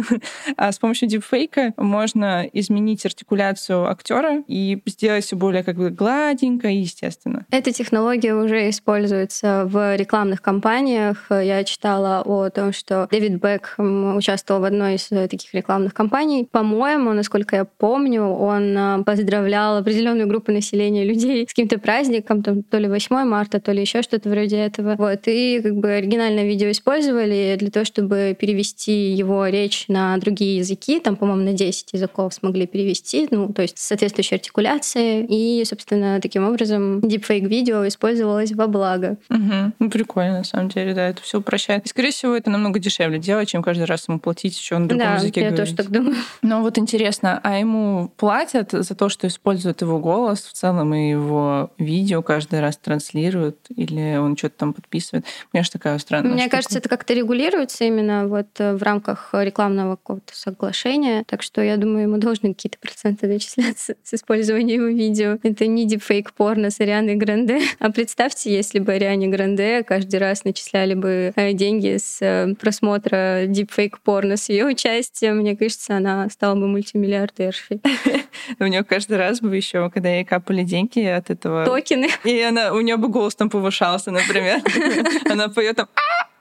А 0.56 0.70
с 0.72 0.78
помощью 0.78 1.08
дипфейка 1.08 1.74
можно 1.76 2.48
изменить 2.52 3.04
артикуляцию 3.04 3.90
актера 3.90 4.42
и 4.46 4.80
сделать 4.86 5.24
все 5.24 5.36
более 5.36 5.64
как 5.64 5.76
бы 5.76 5.90
гладенько 5.90 6.68
и 6.68 6.76
естественно. 6.76 7.44
Эта 7.50 7.72
технология 7.72 8.34
уже 8.34 8.70
используется 8.70 9.64
в 9.66 9.96
рекламных 9.96 10.40
кампаниях. 10.40 11.26
Я 11.30 11.64
читала 11.64 12.22
о 12.24 12.48
том, 12.50 12.72
что 12.72 13.08
Дэвид 13.10 13.42
Бек 13.42 13.74
участвовал 13.78 14.60
в 14.60 14.64
одной 14.64 14.94
из 14.94 15.08
таких 15.08 15.52
рекламных 15.54 15.92
кампаний. 15.92 16.46
По-моему, 16.50 17.12
насколько 17.12 17.56
я 17.56 17.64
помню, 17.64 18.24
он 18.24 18.76
а, 18.76 19.02
поздравлял 19.02 19.78
определенную 19.78 20.28
группу 20.28 20.52
населения 20.52 21.04
людей 21.04 21.44
с 21.44 21.48
каким-то 21.48 21.78
праздником, 21.78 22.42
там, 22.42 22.62
то 22.62 22.78
ли 22.78 22.88
8 22.88 23.24
марта, 23.24 23.60
то 23.60 23.72
ли 23.72 23.80
еще 23.80 24.02
что-то 24.02 24.28
вроде 24.28 24.58
этого. 24.58 24.94
Вот. 24.96 25.22
И 25.26 25.60
как 25.62 25.74
бы 25.76 25.90
оригинальное 25.90 26.44
видео 26.44 26.70
использовали 26.70 27.56
для 27.58 27.70
того, 27.70 27.84
чтобы 27.84 28.36
перевести 28.38 29.12
его 29.12 29.23
речь 29.46 29.86
на 29.88 30.16
другие 30.18 30.58
языки. 30.58 31.00
Там, 31.00 31.16
по-моему, 31.16 31.44
на 31.44 31.52
10 31.52 31.92
языков 31.92 32.34
смогли 32.34 32.66
перевести, 32.66 33.28
ну, 33.30 33.52
то 33.52 33.62
есть 33.62 33.78
соответствующей 33.78 34.36
артикуляции. 34.36 35.26
И, 35.28 35.64
собственно, 35.64 36.20
таким 36.20 36.46
образом 36.46 37.00
deepfake 37.00 37.46
видео 37.46 37.86
использовалось 37.86 38.52
во 38.52 38.66
благо. 38.66 39.16
Угу. 39.30 39.72
Ну, 39.78 39.90
прикольно, 39.90 40.38
на 40.38 40.44
самом 40.44 40.68
деле, 40.68 40.94
да, 40.94 41.08
это 41.08 41.22
все 41.22 41.38
упрощает. 41.38 41.84
И, 41.84 41.88
скорее 41.88 42.10
всего, 42.10 42.34
это 42.34 42.50
намного 42.50 42.78
дешевле 42.78 43.18
делать, 43.18 43.48
чем 43.48 43.62
каждый 43.62 43.84
раз 43.84 44.08
ему 44.08 44.18
платить 44.18 44.58
еще 44.58 44.78
на 44.78 44.88
другом 44.88 45.06
да, 45.06 45.14
языке 45.16 45.40
я 45.40 45.50
говорить. 45.50 45.76
тоже 45.76 45.76
так 45.76 45.92
думаю. 45.92 46.16
Но 46.42 46.60
вот 46.60 46.78
интересно, 46.78 47.40
а 47.42 47.58
ему 47.58 48.12
платят 48.16 48.72
за 48.72 48.94
то, 48.94 49.08
что 49.08 49.26
используют 49.26 49.80
его 49.82 49.98
голос 49.98 50.42
в 50.42 50.52
целом 50.52 50.94
и 50.94 51.10
его 51.10 51.70
видео 51.78 52.22
каждый 52.22 52.60
раз 52.60 52.76
транслируют, 52.76 53.58
или 53.74 54.16
он 54.16 54.36
что-то 54.36 54.58
там 54.58 54.72
подписывает? 54.72 55.24
Мне 55.52 55.62
же 55.62 55.70
такая 55.70 55.98
странная 55.98 56.32
Мне 56.32 56.42
штука. 56.42 56.56
кажется, 56.56 56.78
это 56.78 56.88
как-то 56.88 57.14
регулируется 57.14 57.84
именно 57.84 58.26
вот 58.26 58.48
э, 58.58 58.74
в 58.74 58.82
рамках 58.82 59.13
рекламного 59.32 59.96
какого-то 59.96 60.36
соглашения. 60.36 61.24
Так 61.26 61.42
что 61.42 61.62
я 61.62 61.76
думаю, 61.76 62.02
ему 62.02 62.18
должны 62.18 62.54
какие-то 62.54 62.78
проценты 62.78 63.26
начисляться 63.26 63.96
с 64.02 64.14
использованием 64.14 64.82
его 64.82 64.96
видео. 64.96 65.38
Это 65.42 65.66
не 65.66 65.86
дипфейк 65.86 66.32
порно 66.32 66.70
с 66.70 66.80
Арианой 66.80 67.16
Гранде. 67.16 67.60
А 67.78 67.90
представьте, 67.90 68.52
если 68.52 68.78
бы 68.78 68.92
Ариане 68.92 69.28
Гранде 69.28 69.82
каждый 69.82 70.18
раз 70.18 70.44
начисляли 70.44 70.94
бы 70.94 71.32
э, 71.36 71.52
деньги 71.52 71.96
с 71.98 72.18
э, 72.20 72.54
просмотра 72.54 73.44
дипфейк 73.46 74.00
порно 74.00 74.36
с 74.36 74.48
ее 74.48 74.66
участием, 74.66 75.38
мне 75.38 75.56
кажется, 75.56 75.96
она 75.96 76.28
стала 76.30 76.54
бы 76.54 76.66
мультимиллиардершей. 76.66 77.80
У 78.58 78.64
нее 78.64 78.84
каждый 78.84 79.18
раз 79.18 79.40
бы 79.40 79.54
еще, 79.54 79.90
когда 79.90 80.08
ей 80.08 80.24
капали 80.24 80.62
деньги 80.62 81.00
от 81.00 81.30
этого... 81.30 81.64
Токены. 81.64 82.08
И 82.24 82.40
она, 82.40 82.72
у 82.72 82.80
нее 82.80 82.96
бы 82.96 83.08
голос 83.08 83.34
там 83.34 83.50
повышался, 83.50 84.10
например. 84.10 84.60
Она 85.30 85.48
поет 85.48 85.76
там... 85.76 85.88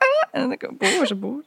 «А-а-а». 0.04 0.44
Она 0.44 0.58
такая, 0.58 0.72
боже, 0.72 1.16
боже. 1.16 1.44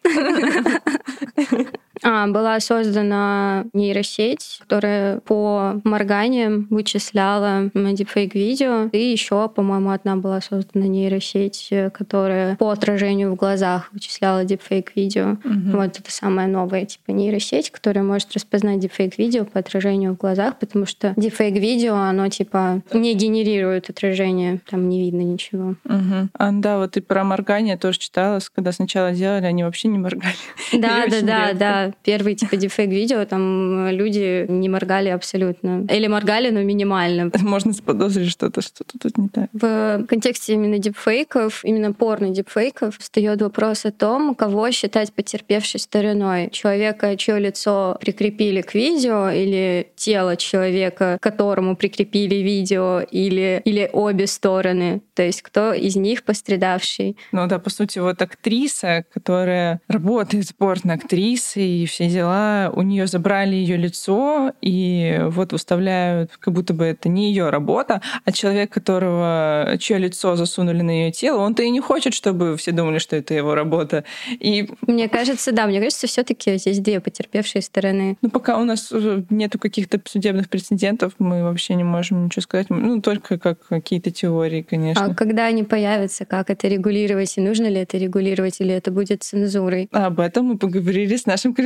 А, 2.02 2.26
была 2.26 2.60
создана 2.60 3.64
нейросеть, 3.72 4.60
которая 4.60 5.20
по 5.20 5.80
морганиям 5.84 6.66
вычисляла 6.70 7.70
дипфейк-видео. 7.74 8.88
И 8.92 8.98
еще, 8.98 9.48
по-моему, 9.48 9.90
одна 9.90 10.16
была 10.16 10.40
создана 10.40 10.86
нейросеть, 10.86 11.68
э, 11.70 11.90
которая 11.90 12.56
по 12.56 12.70
отражению 12.70 13.32
в 13.32 13.36
глазах 13.36 13.90
вычисляла 13.92 14.44
дипфейк-видео. 14.44 15.38
Мгм. 15.42 15.72
Вот 15.72 15.98
это 15.98 16.10
самая 16.10 16.46
новая 16.46 16.84
типа 16.84 17.10
нейросеть, 17.12 17.70
которая 17.70 18.04
может 18.04 18.32
распознать 18.34 18.80
дипфейк-видео 18.80 19.44
по 19.44 19.60
отражению 19.60 20.14
в 20.14 20.18
глазах, 20.18 20.58
потому 20.58 20.86
что 20.86 21.14
дипфейк-видео, 21.16 21.94
оно 21.94 22.28
типа 22.28 22.82
не 22.92 23.14
генерирует 23.14 23.90
отражение, 23.90 24.60
там 24.68 24.88
не 24.88 25.00
видно 25.00 25.22
ничего. 25.22 25.76
Мгм. 25.84 26.30
А, 26.34 26.52
да, 26.52 26.78
вот 26.78 26.96
и 26.96 27.00
про 27.00 27.24
моргание 27.24 27.76
тоже 27.76 27.98
читала, 27.98 28.40
когда 28.54 28.72
сначала 28.72 29.12
делали, 29.12 29.44
они 29.44 29.64
вообще 29.64 29.88
не 29.88 29.98
моргали. 29.98 30.34
Да, 30.72 31.06
да, 31.08 31.52
да, 31.52 31.85
редко. 31.85 31.85
Да. 31.88 31.94
Первый 32.02 32.34
типа 32.34 32.56
дефейк 32.56 32.90
видео, 32.90 33.24
там 33.24 33.86
э, 33.86 33.92
люди 33.92 34.46
не 34.48 34.68
моргали 34.68 35.08
абсолютно. 35.08 35.86
Или 35.90 36.06
моргали, 36.06 36.50
но 36.50 36.62
минимально. 36.62 37.30
Можно 37.40 37.72
заподозрить 37.72 38.30
что-то, 38.30 38.60
что-то 38.62 38.98
тут 38.98 39.18
не 39.18 39.28
так. 39.28 39.48
В 39.52 40.04
контексте 40.06 40.54
именно 40.54 40.78
дипфейков, 40.78 41.64
именно 41.64 41.92
порно 41.92 42.30
дипфейков, 42.30 42.98
встает 42.98 43.42
вопрос 43.42 43.84
о 43.84 43.92
том, 43.92 44.34
кого 44.34 44.70
считать 44.70 45.12
потерпевшей 45.12 45.80
стороной. 45.80 46.50
Человека, 46.50 47.16
чье 47.16 47.38
лицо 47.38 47.96
прикрепили 48.00 48.62
к 48.62 48.74
видео, 48.74 49.30
или 49.30 49.88
тело 49.96 50.36
человека, 50.36 51.18
к 51.20 51.22
которому 51.22 51.76
прикрепили 51.76 52.36
видео, 52.36 53.00
или, 53.00 53.60
или 53.64 53.88
обе 53.92 54.26
стороны. 54.26 55.02
То 55.14 55.22
есть 55.22 55.42
кто 55.42 55.72
из 55.72 55.96
них 55.96 56.24
пострадавший. 56.24 57.16
Ну 57.32 57.46
да, 57.46 57.58
по 57.58 57.70
сути, 57.70 57.98
вот 57.98 58.20
актриса, 58.20 59.04
которая 59.12 59.80
работает 59.88 60.54
порно-актрисой 60.56 61.75
и 61.82 61.86
все 61.86 62.08
дела, 62.08 62.70
у 62.74 62.82
нее 62.82 63.06
забрали 63.06 63.54
ее 63.54 63.76
лицо 63.76 64.52
и 64.60 65.20
вот 65.28 65.52
выставляют, 65.52 66.36
как 66.38 66.54
будто 66.54 66.74
бы 66.74 66.84
это 66.84 67.08
не 67.08 67.28
ее 67.28 67.50
работа, 67.50 68.00
а 68.24 68.32
человек, 68.32 68.70
которого 68.72 69.76
чье 69.78 69.98
лицо 69.98 70.36
засунули 70.36 70.82
на 70.82 70.90
ее 70.90 71.12
тело, 71.12 71.38
он-то 71.38 71.62
и 71.62 71.70
не 71.70 71.80
хочет, 71.80 72.14
чтобы 72.14 72.56
все 72.56 72.72
думали, 72.72 72.98
что 72.98 73.16
это 73.16 73.34
его 73.34 73.54
работа. 73.54 74.04
И 74.28 74.68
Мне 74.86 75.08
кажется, 75.08 75.52
да, 75.52 75.66
мне 75.66 75.80
кажется, 75.80 76.06
все-таки 76.06 76.56
здесь 76.58 76.78
две 76.78 77.00
потерпевшие 77.00 77.62
стороны. 77.62 78.16
ну, 78.22 78.30
пока 78.30 78.58
у 78.58 78.64
нас 78.64 78.92
нету 79.30 79.58
каких-то 79.58 80.00
судебных 80.04 80.48
прецедентов, 80.48 81.14
мы 81.18 81.42
вообще 81.42 81.74
не 81.74 81.84
можем 81.84 82.26
ничего 82.26 82.42
сказать. 82.42 82.70
Ну, 82.70 83.00
только 83.00 83.38
как 83.38 83.66
какие-то 83.66 84.10
теории, 84.10 84.62
конечно. 84.62 85.04
А 85.04 85.14
когда 85.14 85.46
они 85.46 85.62
появятся, 85.62 86.24
как 86.24 86.50
это 86.50 86.68
регулировать, 86.68 87.36
и 87.36 87.40
нужно 87.40 87.66
ли 87.66 87.80
это 87.80 87.98
регулировать, 87.98 88.60
или 88.60 88.72
это 88.72 88.90
будет 88.90 89.22
цензурой? 89.22 89.88
Об 89.92 90.20
этом 90.20 90.46
мы 90.46 90.58
поговорили 90.58 91.16
с 91.16 91.26
нашим 91.26 91.54
корреспондентом 91.54 91.65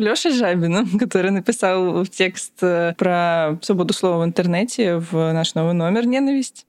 Лешей 0.00 0.32
Жабиным, 0.32 0.98
который 0.98 1.30
написал 1.30 2.06
текст 2.06 2.52
э, 2.62 2.94
про 2.96 3.58
свободу 3.62 3.92
слова 3.92 4.22
в 4.22 4.24
интернете 4.24 4.96
в 4.96 5.32
наш 5.32 5.54
новый 5.54 5.74
номер 5.74 6.06
«Ненависть». 6.06 6.66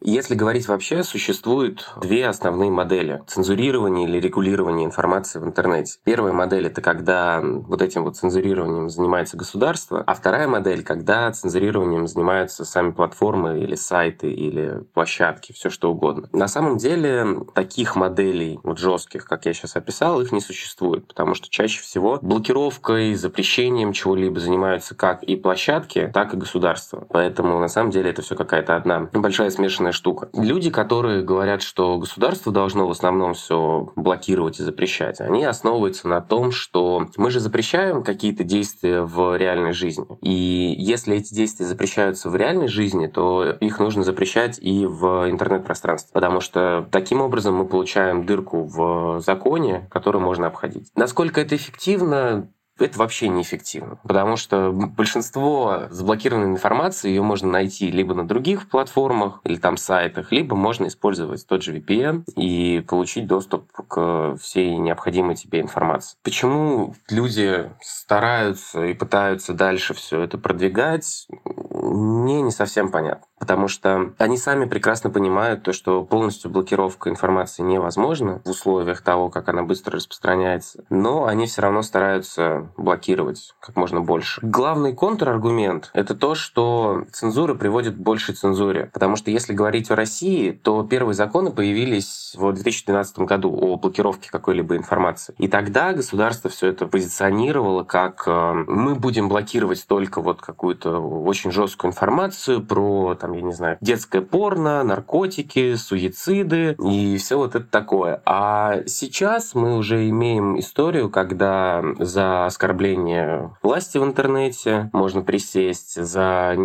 Если 0.00 0.36
говорить 0.36 0.68
вообще, 0.68 1.02
существуют 1.02 1.92
две 2.00 2.28
основные 2.28 2.70
модели 2.70 3.20
цензурирования 3.26 4.06
или 4.06 4.20
регулирования 4.20 4.84
информации 4.84 5.40
в 5.40 5.44
интернете. 5.44 5.98
Первая 6.04 6.32
модель 6.32 6.68
это 6.68 6.80
когда 6.80 7.42
вот 7.42 7.82
этим 7.82 8.04
вот 8.04 8.16
цензурированием 8.16 8.88
занимается 8.90 9.36
государство, 9.36 10.04
а 10.06 10.14
вторая 10.14 10.46
модель, 10.46 10.84
когда 10.84 11.32
цензурированием 11.32 12.06
занимаются 12.06 12.64
сами 12.64 12.92
платформы 12.92 13.58
или 13.58 13.74
сайты 13.74 14.30
или 14.30 14.84
площадки, 14.94 15.52
все 15.52 15.68
что 15.68 15.90
угодно. 15.90 16.28
На 16.32 16.46
самом 16.46 16.76
деле 16.76 17.40
таких 17.54 17.96
моделей 17.96 18.60
вот 18.62 18.78
жестких, 18.78 19.24
как 19.24 19.46
я 19.46 19.52
сейчас 19.52 19.74
описал, 19.74 20.20
их 20.20 20.30
не 20.30 20.40
существует, 20.40 21.08
потому 21.08 21.34
что 21.34 21.50
чаще 21.50 21.82
всего 21.82 22.20
блокировкой, 22.22 23.14
запрещением 23.14 23.92
чего-либо 23.92 24.38
занимаются 24.38 24.94
как 24.94 25.24
и 25.24 25.34
площадки, 25.34 26.08
так 26.14 26.34
и 26.34 26.36
государство. 26.36 27.04
Поэтому 27.10 27.58
на 27.58 27.68
самом 27.68 27.90
деле 27.90 28.10
это 28.10 28.22
все 28.22 28.36
какая-то 28.36 28.76
одна 28.76 29.08
большая 29.12 29.50
смешанная 29.50 29.87
штука. 29.92 30.28
Люди, 30.32 30.70
которые 30.70 31.22
говорят, 31.22 31.62
что 31.62 31.98
государство 31.98 32.52
должно 32.52 32.86
в 32.86 32.90
основном 32.90 33.34
все 33.34 33.92
блокировать 33.96 34.60
и 34.60 34.62
запрещать, 34.62 35.20
они 35.20 35.44
основываются 35.44 36.08
на 36.08 36.20
том, 36.20 36.50
что 36.52 37.06
мы 37.16 37.30
же 37.30 37.40
запрещаем 37.40 38.02
какие-то 38.02 38.44
действия 38.44 39.02
в 39.02 39.36
реальной 39.36 39.72
жизни. 39.72 40.06
И 40.22 40.74
если 40.78 41.16
эти 41.16 41.34
действия 41.34 41.66
запрещаются 41.66 42.30
в 42.30 42.36
реальной 42.36 42.68
жизни, 42.68 43.06
то 43.06 43.44
их 43.44 43.78
нужно 43.78 44.02
запрещать 44.02 44.58
и 44.60 44.86
в 44.86 45.30
интернет-пространстве. 45.30 46.10
Потому 46.12 46.40
что 46.40 46.86
таким 46.90 47.20
образом 47.20 47.54
мы 47.54 47.66
получаем 47.66 48.26
дырку 48.26 48.64
в 48.64 49.20
законе, 49.20 49.88
которую 49.90 50.22
можно 50.22 50.46
обходить. 50.46 50.90
Насколько 50.94 51.40
это 51.40 51.56
эффективно, 51.56 52.48
это 52.80 52.98
вообще 52.98 53.28
неэффективно, 53.28 53.98
потому 54.02 54.36
что 54.36 54.70
большинство 54.72 55.84
заблокированной 55.90 56.50
информации 56.50 57.08
ее 57.08 57.22
можно 57.22 57.50
найти 57.50 57.90
либо 57.90 58.14
на 58.14 58.26
других 58.26 58.68
платформах 58.68 59.40
или 59.44 59.56
там 59.56 59.76
сайтах, 59.76 60.32
либо 60.32 60.56
можно 60.56 60.86
использовать 60.86 61.46
тот 61.46 61.62
же 61.62 61.76
VPN 61.76 62.24
и 62.36 62.84
получить 62.86 63.26
доступ 63.26 63.70
к 63.72 64.36
всей 64.40 64.76
необходимой 64.76 65.36
тебе 65.36 65.60
информации. 65.60 66.16
Почему 66.22 66.94
люди 67.08 67.70
стараются 67.80 68.84
и 68.84 68.94
пытаются 68.94 69.54
дальше 69.54 69.94
все 69.94 70.22
это 70.22 70.38
продвигать, 70.38 71.26
мне 71.72 72.42
не 72.42 72.50
совсем 72.50 72.90
понятно. 72.90 73.26
Потому 73.38 73.68
что 73.68 74.12
они 74.18 74.36
сами 74.36 74.64
прекрасно 74.64 75.10
понимают 75.10 75.62
то, 75.62 75.72
что 75.72 76.04
полностью 76.04 76.50
блокировка 76.50 77.08
информации 77.08 77.62
невозможна 77.62 78.42
в 78.44 78.50
условиях 78.50 79.02
того, 79.02 79.30
как 79.30 79.48
она 79.48 79.62
быстро 79.62 79.96
распространяется. 79.96 80.84
Но 80.90 81.26
они 81.26 81.46
все 81.46 81.62
равно 81.62 81.82
стараются 81.82 82.67
блокировать 82.76 83.54
как 83.60 83.76
можно 83.76 84.00
больше. 84.00 84.40
Главный 84.42 84.94
контраргумент— 84.94 85.90
это 85.94 86.14
то, 86.14 86.34
что 86.34 87.04
цензура 87.12 87.54
приводит 87.54 87.94
к 87.94 87.98
большей 87.98 88.34
цензуре. 88.34 88.90
Потому 88.92 89.16
что 89.16 89.30
если 89.30 89.52
говорить 89.52 89.90
о 89.90 89.96
России, 89.96 90.50
то 90.50 90.82
первые 90.82 91.14
законы 91.14 91.50
появились 91.50 92.34
в 92.36 92.52
2012 92.52 93.20
году 93.20 93.56
о 93.56 93.76
блокировке 93.76 94.30
какой-либо 94.30 94.76
информации. 94.76 95.34
И 95.38 95.48
тогда 95.48 95.92
государство 95.92 96.50
все 96.50 96.68
это 96.68 96.86
позиционировало 96.86 97.84
как 97.84 98.24
э, 98.26 98.64
мы 98.66 98.94
будем 98.94 99.28
блокировать 99.28 99.86
только 99.86 100.20
вот 100.20 100.40
какую-то 100.40 100.98
очень 100.98 101.50
жесткую 101.50 101.92
информацию 101.92 102.64
про 102.64 103.14
там, 103.14 103.32
я 103.32 103.42
не 103.42 103.52
знаю, 103.52 103.78
детское 103.80 104.20
порно, 104.20 104.82
наркотики, 104.82 105.74
суициды 105.74 106.76
и 106.78 107.16
все 107.18 107.36
вот 107.36 107.54
это 107.54 107.66
такое. 107.66 108.22
А 108.24 108.80
сейчас 108.86 109.54
мы 109.54 109.76
уже 109.76 110.08
имеем 110.08 110.58
историю, 110.58 111.10
когда 111.10 111.82
за 111.98 112.48
оскорбление 112.58 113.56
власти 113.62 113.98
в 113.98 114.04
интернете 114.04 114.90
можно 114.92 115.22
присесть, 115.22 115.94
за 116.02 116.56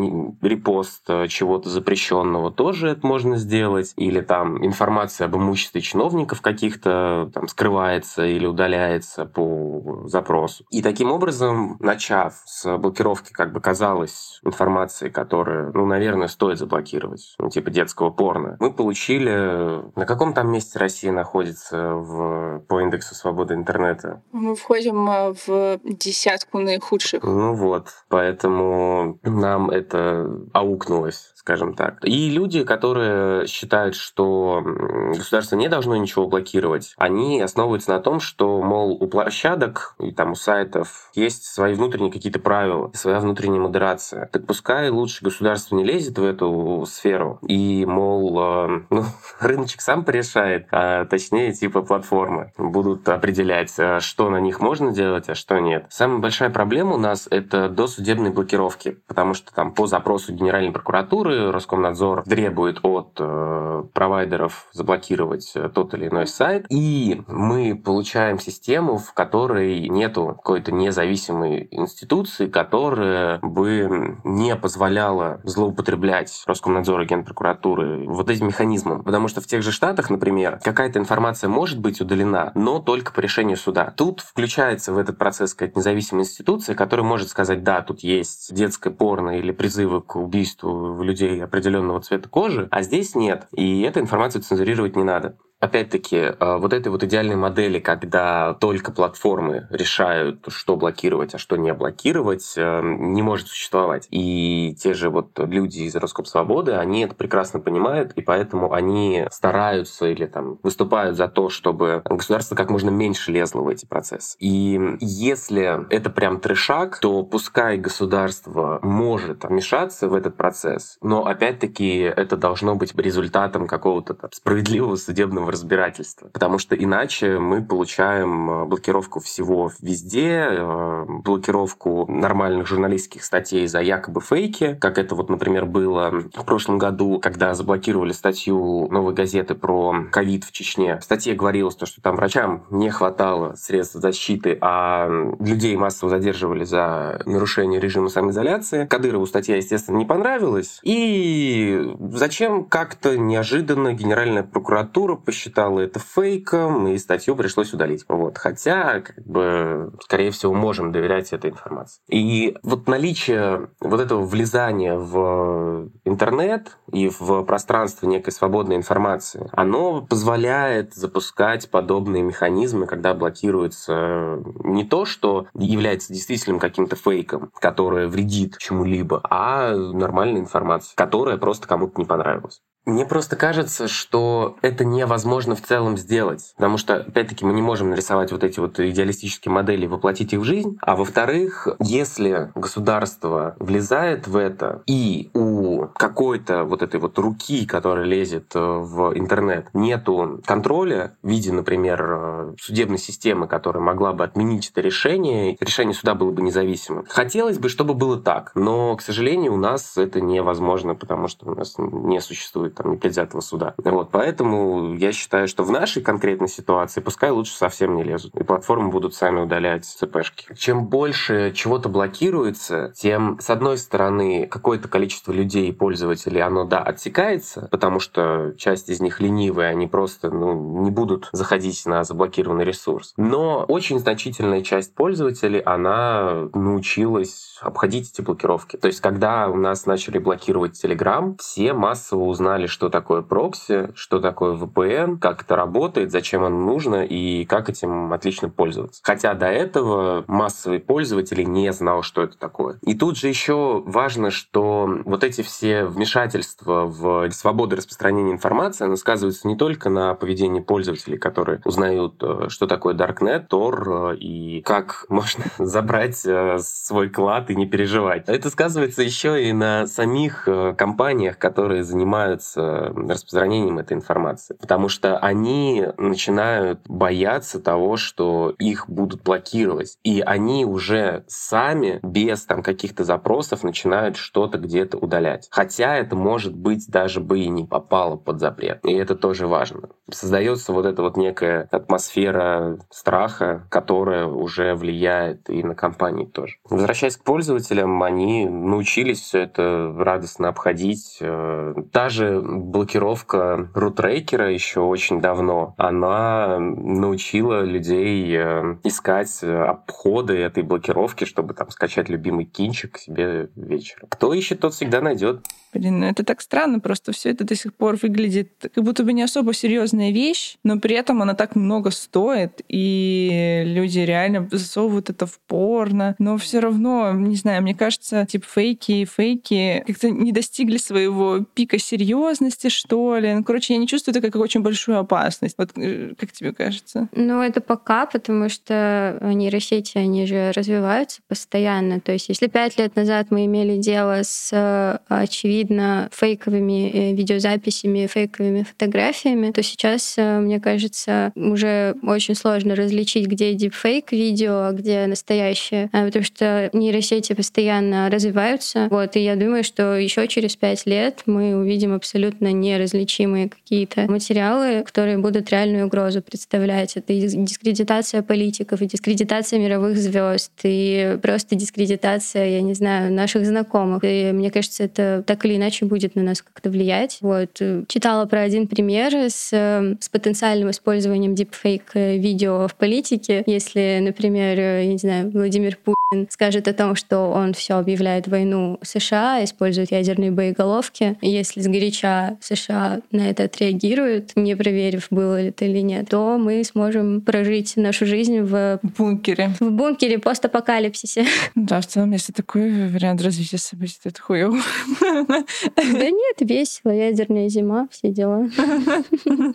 репост 0.42 1.06
чего-то 1.28 1.70
запрещенного 1.70 2.50
тоже 2.50 2.90
это 2.90 3.06
можно 3.06 3.38
сделать, 3.38 3.94
или 3.96 4.20
там 4.22 4.66
информация 4.66 5.26
об 5.26 5.36
имуществе 5.36 5.82
чиновников 5.82 6.42
каких-то 6.42 7.30
там 7.32 7.48
скрывается 7.48 8.26
или 8.26 8.48
удаляется 8.48 9.26
по 9.26 10.04
запросу. 10.06 10.66
И 10.72 10.82
таким 10.82 11.12
образом, 11.12 11.78
начав 11.80 12.42
с 12.46 12.78
блокировки, 12.78 13.32
как 13.32 13.54
бы 13.54 13.62
казалось, 13.62 14.40
информации, 14.44 15.10
которая, 15.10 15.72
ну, 15.74 15.86
наверное, 15.86 16.28
стоит 16.28 16.58
заблокировать, 16.58 17.36
ну, 17.38 17.50
типа 17.50 17.70
детского 17.70 18.10
порно, 18.10 18.58
мы 18.60 18.74
получили... 18.74 19.84
На 19.96 20.06
каком 20.08 20.34
там 20.34 20.52
месте 20.52 20.80
Россия 20.80 21.12
находится 21.12 21.94
в, 21.94 22.64
по 22.68 22.82
индексу 22.82 23.14
свободы 23.14 23.54
интернета? 23.54 24.24
Мы 24.32 24.56
входим 24.56 25.08
э, 25.08 25.34
в 25.46 25.83
десятку 25.84 26.60
наихудших. 26.60 27.24
Ну 27.24 27.54
вот, 27.56 27.90
поэтому 28.10 29.20
нам 29.24 29.70
это 29.70 30.30
аукнулось 30.54 31.34
скажем 31.44 31.74
так. 31.74 31.98
И 32.06 32.30
люди, 32.30 32.64
которые 32.64 33.48
считают, 33.48 33.96
что 33.96 34.62
государство 35.10 35.58
не 35.58 35.68
должно 35.68 35.98
ничего 35.98 36.26
блокировать, 36.26 36.94
они 36.98 37.42
основываются 37.42 37.92
на 37.92 38.00
том, 38.00 38.22
что, 38.22 38.62
мол, 38.62 38.92
у 38.94 39.08
площадок 39.08 39.96
и 40.00 40.12
там 40.12 40.32
у 40.32 40.36
сайтов 40.36 41.12
есть 41.16 41.44
свои 41.44 41.74
внутренние 41.74 42.14
какие-то 42.14 42.40
правила, 42.40 42.92
своя 42.94 43.20
внутренняя 43.20 43.60
модерация. 43.60 44.30
Так 44.32 44.48
пускай 44.48 44.90
лучше 44.90 45.24
государство 45.24 45.76
не 45.76 45.84
лезет 45.84 46.18
в 46.18 46.24
эту 46.24 46.86
сферу 46.88 47.40
и, 47.46 47.86
мол, 47.86 48.40
э, 48.40 48.82
ну, 48.90 49.04
рыночек 49.42 49.82
сам 49.82 50.06
порешает, 50.06 50.68
а 50.72 51.04
точнее, 51.04 51.52
типа 51.52 51.82
платформы 51.82 52.54
будут 52.58 53.10
определять, 53.10 53.74
э, 53.78 54.00
что 54.00 54.30
на 54.30 54.40
них 54.40 54.62
можно 54.62 54.94
делать, 54.94 55.28
а 55.28 55.36
что 55.36 55.60
нет. 55.60 55.73
Самая 55.90 56.20
большая 56.20 56.50
проблема 56.50 56.96
у 56.96 56.98
нас— 56.98 57.28
это 57.32 57.70
досудебные 57.70 58.32
блокировки, 58.32 58.98
потому 59.08 59.34
что 59.34 59.54
там 59.54 59.74
по 59.74 59.88
запросу 59.88 60.34
Генеральной 60.34 60.72
прокуратуры 60.72 61.52
Роскомнадзор 61.52 62.24
требует 62.24 62.80
от 62.84 63.18
э, 63.20 63.84
провайдеров 63.94 64.68
заблокировать 64.72 65.52
э, 65.56 65.70
тот 65.74 65.94
или 65.94 66.08
иной 66.08 66.28
сайт, 66.28 66.66
и 66.70 67.22
мы 67.28 67.76
получаем 67.76 68.40
систему, 68.40 68.98
в 68.98 69.14
которой 69.14 69.88
нету 69.90 70.28
какой-то 70.28 70.72
независимой 70.72 71.68
институции, 71.72 72.48
которая 72.48 73.40
бы 73.42 74.18
не 74.24 74.56
позволяла 74.56 75.42
злоупотреблять 75.44 76.44
Роскомнадзор 76.46 77.02
и 77.02 77.06
Генпрокуратуры 77.06 78.08
вот 78.08 78.30
этим 78.30 78.48
механизмом. 78.48 79.04
Потому 79.04 79.28
что 79.28 79.42
в 79.42 79.48
тех 79.48 79.62
же 79.62 79.72
Штатах, 79.72 80.10
например, 80.10 80.60
какая-то 80.64 81.00
информация 81.00 81.50
может 81.50 81.80
быть 81.80 82.00
удалена, 82.00 82.52
но 82.56 82.80
только 82.80 83.12
по 83.12 83.20
решению 83.20 83.58
суда. 83.58 83.94
Тут 83.98 84.22
включается 84.22 84.94
в 84.94 84.98
этот 84.98 85.18
процесс 85.18 85.53
какая-то 85.54 85.80
независимая 85.80 86.24
институция, 86.24 86.76
которая 86.76 87.06
может 87.06 87.30
сказать, 87.30 87.64
да, 87.64 87.82
тут 87.82 88.02
есть 88.02 88.54
детское 88.54 88.92
порно 88.92 89.38
или 89.38 89.52
призывы 89.52 90.02
к 90.02 90.16
убийству 90.16 91.02
людей 91.02 91.44
определенного 91.44 92.02
цвета 92.02 92.30
кожи, 92.30 92.68
а 92.72 92.82
здесь 92.82 93.16
нет. 93.16 93.48
И 93.52 93.82
эту 93.82 94.00
информацию 94.00 94.42
цензурировать 94.42 94.96
не 94.96 95.04
надо 95.04 95.38
опять-таки, 95.64 96.18
э, 96.18 96.58
вот 96.58 96.74
этой 96.74 96.90
вот 96.90 97.04
идеальной 97.04 97.38
модели, 97.38 97.80
когда 97.80 98.54
только 98.56 98.92
платформы 98.92 99.68
решают, 99.70 100.46
что 100.50 100.76
блокировать, 100.76 101.34
а 101.36 101.38
что 101.38 101.56
не 101.56 101.74
блокировать, 101.74 102.54
э, 102.58 102.82
не 102.84 103.22
может 103.22 103.48
существовать. 103.48 104.08
И 104.12 104.76
те 104.78 104.94
же 104.94 105.10
вот 105.10 105.40
люди 105.40 105.84
из 105.84 105.96
Роскомсвободы, 105.96 106.74
они 106.74 107.06
это 107.06 107.16
прекрасно 107.16 107.62
понимают, 107.62 108.12
и 108.14 108.22
поэтому 108.22 108.74
они 108.74 109.26
стараются 109.32 110.08
или 110.08 110.26
там 110.26 110.60
выступают 110.64 111.16
за 111.16 111.30
то, 111.30 111.50
чтобы 111.50 112.02
государство 112.06 112.56
как 112.56 112.70
можно 112.70 112.90
меньше 112.90 113.32
лезло 113.32 113.62
в 113.62 113.70
эти 113.70 113.86
процессы. 113.86 114.36
И 114.40 114.98
если 115.00 115.88
это 115.90 116.10
прям 116.10 116.42
трешак, 116.42 117.00
то 117.00 117.24
пускай 117.24 117.78
государство 117.78 118.80
может 118.82 119.46
вмешаться 119.46 120.10
в 120.10 120.14
этот 120.14 120.36
процесс, 120.36 120.98
но 121.02 121.26
опять-таки 121.26 122.00
это 122.00 122.36
должно 122.36 122.76
быть 122.76 122.94
результатом 122.98 123.66
какого-то 123.66 124.18
справедливого 124.34 124.98
судебного 124.98 125.53
разбирательства. 125.54 126.28
Потому 126.28 126.58
что 126.58 126.76
иначе 126.76 127.40
мы 127.40 127.64
получаем 127.64 128.50
э, 128.50 128.66
блокировку 128.66 129.20
всего 129.20 129.72
везде, 129.80 130.48
э, 130.50 131.06
блокировку 131.24 132.06
нормальных 132.12 132.68
журналистских 132.68 133.24
статей 133.24 133.66
за 133.68 133.80
якобы 133.80 134.22
фейки, 134.22 134.78
как 134.82 134.98
это 134.98 135.16
вот, 135.16 135.30
например, 135.30 135.66
было 135.66 136.10
в 136.12 136.46
прошлом 136.46 136.78
году, 136.78 137.20
когда 137.22 137.54
заблокировали 137.54 138.12
статью 138.12 138.88
«Новой 138.90 139.14
газеты» 139.14 139.56
про 139.56 139.96
ковид 140.12 140.44
в 140.44 140.52
Чечне. 140.52 141.00
В 141.00 141.04
статье 141.04 141.34
говорилось, 141.34 141.76
то, 141.76 141.86
что 141.86 142.02
там 142.02 142.16
врачам 142.16 142.66
не 142.70 142.90
хватало 142.90 143.56
средств 143.56 143.96
защиты, 143.96 144.58
а 144.62 145.08
людей 145.40 145.76
массово 145.76 146.10
задерживали 146.10 146.64
за 146.64 147.22
нарушение 147.26 147.80
режима 147.80 148.10
самоизоляции. 148.10 148.86
Кадырову 148.86 149.26
статья, 149.26 149.56
естественно, 149.56 149.98
не 149.98 150.06
понравилась. 150.06 150.80
И 150.84 151.96
зачем 152.12 152.66
как-то 152.66 153.18
неожиданно 153.18 153.94
Генеральная 153.94 154.44
прокуратура 154.44 155.16
посчитала, 155.16 155.43
посчитала 155.44 155.82
это 155.82 156.00
фейком, 156.00 156.88
и 156.88 156.98
статью 156.98 157.36
пришлось 157.36 157.74
удалить. 157.74 158.06
Вот. 158.08 158.38
Хотя, 158.38 159.02
как 159.02 159.26
бы, 159.26 159.92
скорее 160.02 160.32
всего, 160.32 160.54
можем 160.54 160.92
доверять 160.92 161.34
этой 161.34 161.50
информации. 161.50 162.02
И 162.10 162.56
вот 162.64 162.88
наличие 162.88 163.70
вот 163.82 164.00
этого 164.00 164.24
влезания 164.24 164.96
в 164.96 165.90
интернет 166.06 166.78
и 166.92 167.10
в 167.10 167.44
пространство 167.44 168.08
некой 168.08 168.32
свободной 168.32 168.78
информации, 168.78 169.50
оно 169.52 170.02
позволяет 170.02 170.94
запускать 170.94 171.70
подобные 171.70 172.24
механизмы, 172.24 172.86
когда 172.86 173.14
блокируется 173.14 174.42
не 174.64 174.86
то, 174.86 175.04
что 175.06 175.48
является 175.54 176.14
действительным 176.14 176.60
каким-то 176.60 176.96
фейком, 176.96 177.52
которое 177.60 178.08
вредит 178.08 178.58
чему-либо, 178.60 179.22
а 179.30 179.76
нормальная 179.76 180.42
информация, 180.42 180.96
которая 180.96 181.38
просто 181.38 181.68
кому-то 181.68 182.00
не 182.00 182.06
понравилась. 182.06 182.62
Мне 182.86 183.06
просто 183.06 183.38
кажется, 183.38 183.88
что 183.88 184.58
это 184.62 184.84
невозможно 184.84 185.56
в 185.56 185.62
целом 185.62 185.98
сделать, 185.98 186.54
потому 186.58 186.78
что, 186.78 186.98
опять-таки, 186.98 187.46
мы 187.46 187.54
не 187.54 187.62
можем 187.62 187.90
нарисовать 187.90 188.34
вот 188.34 188.44
эти 188.44 188.60
вот 188.60 188.78
идеалистические 188.78 189.54
модели, 189.54 189.88
воплотить 189.88 190.34
их 190.34 190.42
в 190.42 190.44
жизнь. 190.44 190.78
А 190.82 190.98
во-вторых, 190.98 191.70
если 191.80 192.52
государство 192.56 193.56
влезает 193.60 194.28
в 194.28 194.36
это, 194.36 194.84
и 194.86 195.30
у 195.34 195.86
какой-то 195.96 196.66
вот 196.66 196.82
этой 196.82 197.00
вот 197.00 197.18
руки, 197.18 197.66
которая 197.66 198.06
лезет 198.06 198.52
э, 198.54 198.60
в 198.60 199.18
интернет, 199.18 199.68
нету 199.74 200.42
контроля 200.46 201.16
в 201.24 201.30
виде, 201.30 201.54
например, 201.54 202.06
э, 202.06 202.56
судебной 202.60 202.98
системы, 202.98 203.48
которая 203.48 203.82
могла 203.82 204.12
бы 204.12 204.26
отменить 204.26 204.72
это 204.72 204.82
решение, 204.82 205.56
решение 205.62 205.94
суда 205.94 206.16
было 206.16 206.32
бы 206.32 206.42
независимым. 206.42 207.06
Хотелось 207.08 207.60
бы, 207.60 207.70
чтобы 207.70 207.94
было 207.94 208.20
так, 208.20 208.52
но, 208.56 208.96
к 208.98 209.02
сожалению, 209.02 209.54
у 209.54 209.58
нас 209.58 209.96
это 209.98 210.20
невозможно, 210.20 210.96
потому 210.96 211.30
что 211.30 211.50
у 211.50 211.56
нас 211.56 211.76
не 211.78 212.20
существует 212.20 212.73
там, 212.74 212.92
непредвзятого 212.92 213.42
суда. 213.42 213.74
Вот, 213.78 214.10
поэтому 214.12 214.96
я 214.96 215.12
считаю, 215.12 215.48
что 215.48 215.64
в 215.64 215.72
нашей 215.72 216.02
конкретной 216.02 216.48
ситуации 216.48 217.02
пускай 217.02 217.32
лучше 217.32 217.56
совсем 217.56 217.96
не 217.96 218.04
лезут, 218.04 218.36
и 218.36 218.44
платформы 218.44 218.90
будут 218.90 219.16
сами 219.16 219.42
удалять 219.42 219.86
ЦПшки. 219.86 220.54
Чем 220.56 220.86
больше 220.88 221.52
чего-то 221.56 221.90
блокируется, 221.90 222.94
тем, 222.96 223.40
с 223.40 223.50
одной 223.50 223.78
стороны, 223.78 224.48
какое-то 224.48 224.88
количество 224.88 225.32
людей 225.32 225.70
и 225.70 225.72
пользователей, 225.72 226.42
оно, 226.42 226.66
да, 226.66 226.80
отсекается, 226.80 227.68
потому 227.72 228.00
что 228.00 228.54
часть 228.58 228.90
из 228.90 229.00
них 229.02 229.20
ленивые, 229.20 229.70
они 229.70 229.88
просто 229.88 230.30
ну, 230.30 230.82
не 230.82 230.92
будут 230.92 231.30
заходить 231.32 231.86
на 231.86 232.04
заблокированный 232.04 232.66
ресурс. 232.66 233.14
Но 233.18 233.66
очень 233.68 234.00
значительная 234.00 234.62
часть 234.62 234.96
пользователей, 234.96 235.60
она 235.60 236.50
научилась 236.54 237.58
обходить 237.62 238.12
эти 238.12 238.22
блокировки. 238.22 238.78
То 238.78 238.88
есть, 238.88 239.02
когда 239.02 239.48
у 239.48 239.56
нас 239.56 239.86
начали 239.86 240.18
блокировать 240.18 240.84
Telegram, 240.84 241.36
все 241.40 241.74
массово 241.74 242.24
узнали 242.24 242.63
знали, 242.64 242.68
что 242.68 242.90
такое 242.90 243.22
прокси, 243.22 243.90
что 243.96 244.20
такое 244.20 244.56
VPN, 244.56 245.18
как 245.20 245.44
это 245.44 245.56
работает, 245.56 246.12
зачем 246.12 246.44
оно 246.44 246.60
нужно 246.60 247.06
и 247.06 247.46
как 247.46 247.70
этим 247.70 248.12
отлично 248.14 248.50
пользоваться. 248.50 249.02
Хотя 249.04 249.34
до 249.34 249.48
этого 249.48 250.24
массовый 250.28 250.80
пользователь 250.80 251.44
не 251.44 251.72
знал, 251.74 252.04
что 252.04 252.24
это 252.24 252.38
такое. 252.38 252.78
И 252.82 252.96
тут 252.96 253.18
же 253.18 253.28
еще 253.28 253.84
важно, 253.86 254.32
что 254.32 254.90
вот 255.06 255.24
эти 255.24 255.42
все 255.42 255.86
вмешательства 255.86 256.86
в 256.86 257.32
свободу 257.32 257.76
распространения 257.76 258.32
информации, 258.32 258.86
оно 258.86 258.96
сказывается 258.96 259.48
не 259.48 259.56
только 259.56 259.90
на 259.90 260.14
поведении 260.14 260.62
пользователей, 260.62 261.18
которые 261.18 261.62
узнают, 261.66 262.16
э, 262.22 262.50
что 262.50 262.68
такое 262.68 262.94
Darknet, 262.94 263.48
Tor 263.50 264.14
э, 264.14 264.18
и 264.18 264.62
как 264.62 265.06
можно 265.10 265.44
забрать 265.58 266.26
э, 266.26 266.58
свой 266.60 267.10
клад 267.10 267.50
и 267.50 267.56
не 267.56 267.66
переживать. 267.66 268.24
Это 268.28 268.50
сказывается 268.50 269.02
еще 269.02 269.44
и 269.44 269.54
на 269.54 269.88
самих 269.88 270.48
компаниях, 270.78 271.38
которые 271.38 271.84
занимаются 271.84 272.53
распространением 272.56 273.80
этой 273.80 273.94
информации. 273.94 274.56
Потому 274.60 274.90
что 274.90 275.18
они 275.18 275.88
начинают 275.98 276.82
бояться 276.88 277.60
того, 277.60 277.98
что 277.98 278.54
их 278.60 278.90
будут 278.90 279.24
блокировать. 279.24 279.98
И 280.04 280.22
они 280.22 280.66
уже 280.66 281.24
сами 281.28 282.00
без 282.04 282.46
там 282.46 282.64
каких-то 282.64 283.04
запросов 283.04 283.64
начинают 283.64 284.18
что-то 284.18 284.58
где-то 284.58 284.98
удалять. 284.98 285.48
Хотя 285.52 285.96
это, 285.98 286.16
может 286.16 286.56
быть, 286.56 286.88
даже 286.88 287.20
бы 287.20 287.40
и 287.40 287.50
не 287.50 287.66
попало 287.66 288.18
под 288.18 288.40
запрет. 288.40 288.80
И 288.86 288.94
это 288.94 289.16
тоже 289.16 289.48
важно. 289.48 289.90
Создается 290.12 290.74
вот 290.74 290.86
эта 290.86 291.02
вот 291.02 291.18
некая 291.18 291.68
атмосфера 291.72 292.80
страха, 292.90 293.68
которая 293.70 294.26
уже 294.26 294.76
влияет 294.76 295.50
и 295.50 295.64
на 295.64 295.76
компании 295.76 296.26
тоже. 296.26 296.56
Возвращаясь 296.70 297.18
к 297.18 297.24
пользователям, 297.24 298.02
они 298.04 298.46
научились 298.48 299.22
все 299.22 299.40
это 299.42 299.94
радостно 299.98 300.50
обходить. 300.50 301.18
Э, 301.22 301.74
даже 301.92 302.43
блокировка 302.44 303.70
рутрекера 303.74 304.52
еще 304.52 304.82
очень 304.82 305.22
давно, 305.22 305.74
она 305.78 306.60
научила 306.60 307.64
людей 307.64 308.36
э, 308.36 308.78
искать 308.84 309.44
обходы 309.44 310.38
этой 310.38 310.64
блокировки, 310.64 311.26
чтобы 311.26 311.54
там 311.54 311.70
скачать 311.70 312.10
любимый 312.10 312.46
кинчик 312.46 312.98
себе 312.98 313.50
вечером. 313.56 314.08
Кто 314.10 314.34
ищет, 314.34 314.60
тот 314.60 314.74
всегда 314.74 315.02
найдет. 315.02 315.46
Блин, 315.74 316.02
ну 316.02 316.06
это 316.06 316.24
так 316.24 316.42
странно, 316.42 316.80
просто 316.80 317.12
все 317.14 317.32
это 317.32 317.44
до 317.44 317.56
сих 317.56 317.74
пор 317.74 317.98
выглядит 318.02 318.52
как 318.74 318.84
будто 318.84 319.04
бы 319.04 319.12
не 319.12 319.24
особо 319.24 319.54
серьезная 319.54 320.12
вещь, 320.12 320.58
но 320.64 320.80
при 320.80 320.96
этом 320.96 321.22
она 321.22 321.34
так 321.34 321.56
много 321.56 321.90
стоит, 321.90 322.62
и 322.68 323.64
люди 323.66 324.00
реально 324.00 324.48
засовывают 324.52 325.10
это 325.10 325.26
в 325.26 325.40
порно, 325.40 326.16
но 326.20 326.38
все 326.38 326.60
равно, 326.60 327.12
не 327.14 327.36
знаю, 327.36 327.64
мне 327.64 327.74
кажется, 327.74 328.26
типа 328.26 328.46
фейки 328.48 328.92
и 328.92 329.06
фейки 329.06 329.84
как-то 329.88 330.12
не 330.12 330.32
достигли 330.32 330.78
своего 330.78 331.40
пика 331.40 331.80
серьезности, 331.80 332.33
что 332.70 333.18
ли. 333.18 333.34
Ну, 333.34 333.44
короче, 333.44 333.74
я 333.74 333.80
не 333.80 333.88
чувствую 333.88 334.16
это 334.16 334.26
как 334.26 334.42
очень 334.42 334.62
большую 334.62 335.00
опасность. 335.00 335.56
Вот 335.58 335.72
э, 335.78 336.14
как 336.18 336.32
тебе 336.32 336.54
кажется? 336.54 337.08
Ну, 337.14 337.42
это 337.42 337.62
пока, 337.62 338.06
потому 338.06 338.50
что 338.50 339.18
нейросети, 339.22 339.98
они 339.98 340.26
же 340.26 340.52
развиваются 340.56 341.22
постоянно. 341.28 342.00
То 342.00 342.12
есть, 342.12 342.30
если 342.30 342.48
пять 342.48 342.78
лет 342.78 342.96
назад 342.96 343.28
мы 343.32 343.46
имели 343.46 343.78
дело 343.78 344.22
с 344.24 344.50
э, 344.52 344.98
очевидно 345.08 345.54
видно 345.64 346.10
фейковыми 346.12 346.92
э, 346.92 347.14
видеозаписями, 347.14 348.08
фейковыми 348.08 348.64
фотографиями, 348.64 349.52
то 349.52 349.64
сейчас, 349.64 350.16
мне 350.18 350.60
кажется, 350.60 351.32
уже 351.36 351.96
очень 352.04 352.36
сложно 352.36 352.76
различить, 352.76 353.28
где 353.28 353.54
дипфейк 353.54 354.12
видео, 354.12 354.68
а 354.68 354.72
где 354.72 355.06
настоящее, 355.08 355.90
а, 355.94 356.06
потому 356.06 356.26
что 356.26 356.70
нейросети 356.74 357.34
постоянно 357.34 358.10
развиваются. 358.10 358.88
Вот, 358.90 359.16
и 359.16 359.24
я 359.24 359.36
думаю, 359.36 359.64
что 359.64 359.96
еще 359.96 360.28
через 360.28 360.56
пять 360.56 360.86
лет 360.86 361.24
мы 361.26 361.56
увидим 361.56 361.94
абсолютно 361.94 362.23
неразличимые 362.32 363.50
какие-то 363.50 364.10
материалы, 364.10 364.84
которые 364.84 365.18
будут 365.18 365.50
реальную 365.50 365.88
угрозу 365.88 366.22
представлять. 366.22 366.98
Это 366.98 367.14
и 367.14 367.22
дискредитация 367.22 368.22
политиков, 368.22 368.82
и 368.82 368.86
дискредитация 368.86 369.60
мировых 369.60 369.98
звезд, 369.98 370.52
и 370.64 371.18
просто 371.22 371.56
дискредитация, 371.56 372.48
я 372.48 372.62
не 372.62 372.74
знаю, 372.74 373.12
наших 373.14 373.46
знакомых. 373.46 374.04
И 374.04 374.32
мне 374.32 374.52
кажется, 374.52 374.84
это 374.84 375.24
так 375.26 375.46
или 375.46 375.56
иначе 375.56 375.86
будет 375.86 376.16
на 376.16 376.24
нас 376.24 376.42
как-то 376.42 376.70
влиять. 376.70 377.18
Вот. 377.22 377.50
Э, 377.60 377.84
читала 377.88 378.26
про 378.26 378.42
один 378.42 378.68
пример 378.68 379.14
с, 379.14 379.50
э, 379.52 379.96
с 380.00 380.10
потенциальным 380.10 380.70
использованием 380.72 381.36
дипфейк 381.36 381.92
э, 381.94 382.18
видео 382.18 382.68
в 382.68 382.76
политике. 382.76 383.44
Если, 383.46 384.00
например, 384.02 384.60
я 384.60 384.86
не 384.86 384.98
знаю, 384.98 385.32
Владимир 385.32 385.78
Путин 385.78 386.28
скажет 386.30 386.68
о 386.68 386.74
том, 386.74 386.96
что 386.96 387.32
он 387.32 387.54
все 387.54 387.76
объявляет 387.76 388.28
войну 388.28 388.80
США, 388.82 389.44
использует 389.44 389.92
ядерные 389.92 390.32
боеголовки, 390.32 391.18
если 391.22 391.62
сгоряча 392.04 392.38
США 392.42 393.02
на 393.12 393.30
это 393.30 393.44
отреагируют, 393.44 394.32
не 394.36 394.56
проверив, 394.56 395.08
было 395.10 395.42
ли 395.42 395.50
это 395.50 395.66
или 395.66 395.80
нет, 395.80 396.10
то 396.10 396.38
мы 396.38 396.64
сможем 396.64 397.22
прожить 397.22 397.76
нашу 397.78 398.06
жизнь 398.06 398.40
в 398.42 398.80
бункере. 398.84 399.52
В 399.60 399.72
бункере 399.72 400.20
постапокалипсисе. 400.20 401.26
Да, 401.56 401.82
в 401.82 401.88
целом, 401.88 402.12
если 402.12 402.32
такой 402.32 402.90
вариант 402.90 403.22
развития 403.22 403.58
событий, 403.58 403.98
то 404.02 404.10
это 404.10 404.22
хуёво. 404.22 404.60
Да 405.00 406.10
нет, 406.10 406.36
весело, 406.40 406.92
ядерная 406.92 407.50
зима, 407.50 407.88
все 407.92 408.10
дела. 408.10 408.50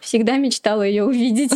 Всегда 0.00 0.36
мечтала 0.36 0.82
ее 0.82 1.04
увидеть. 1.04 1.52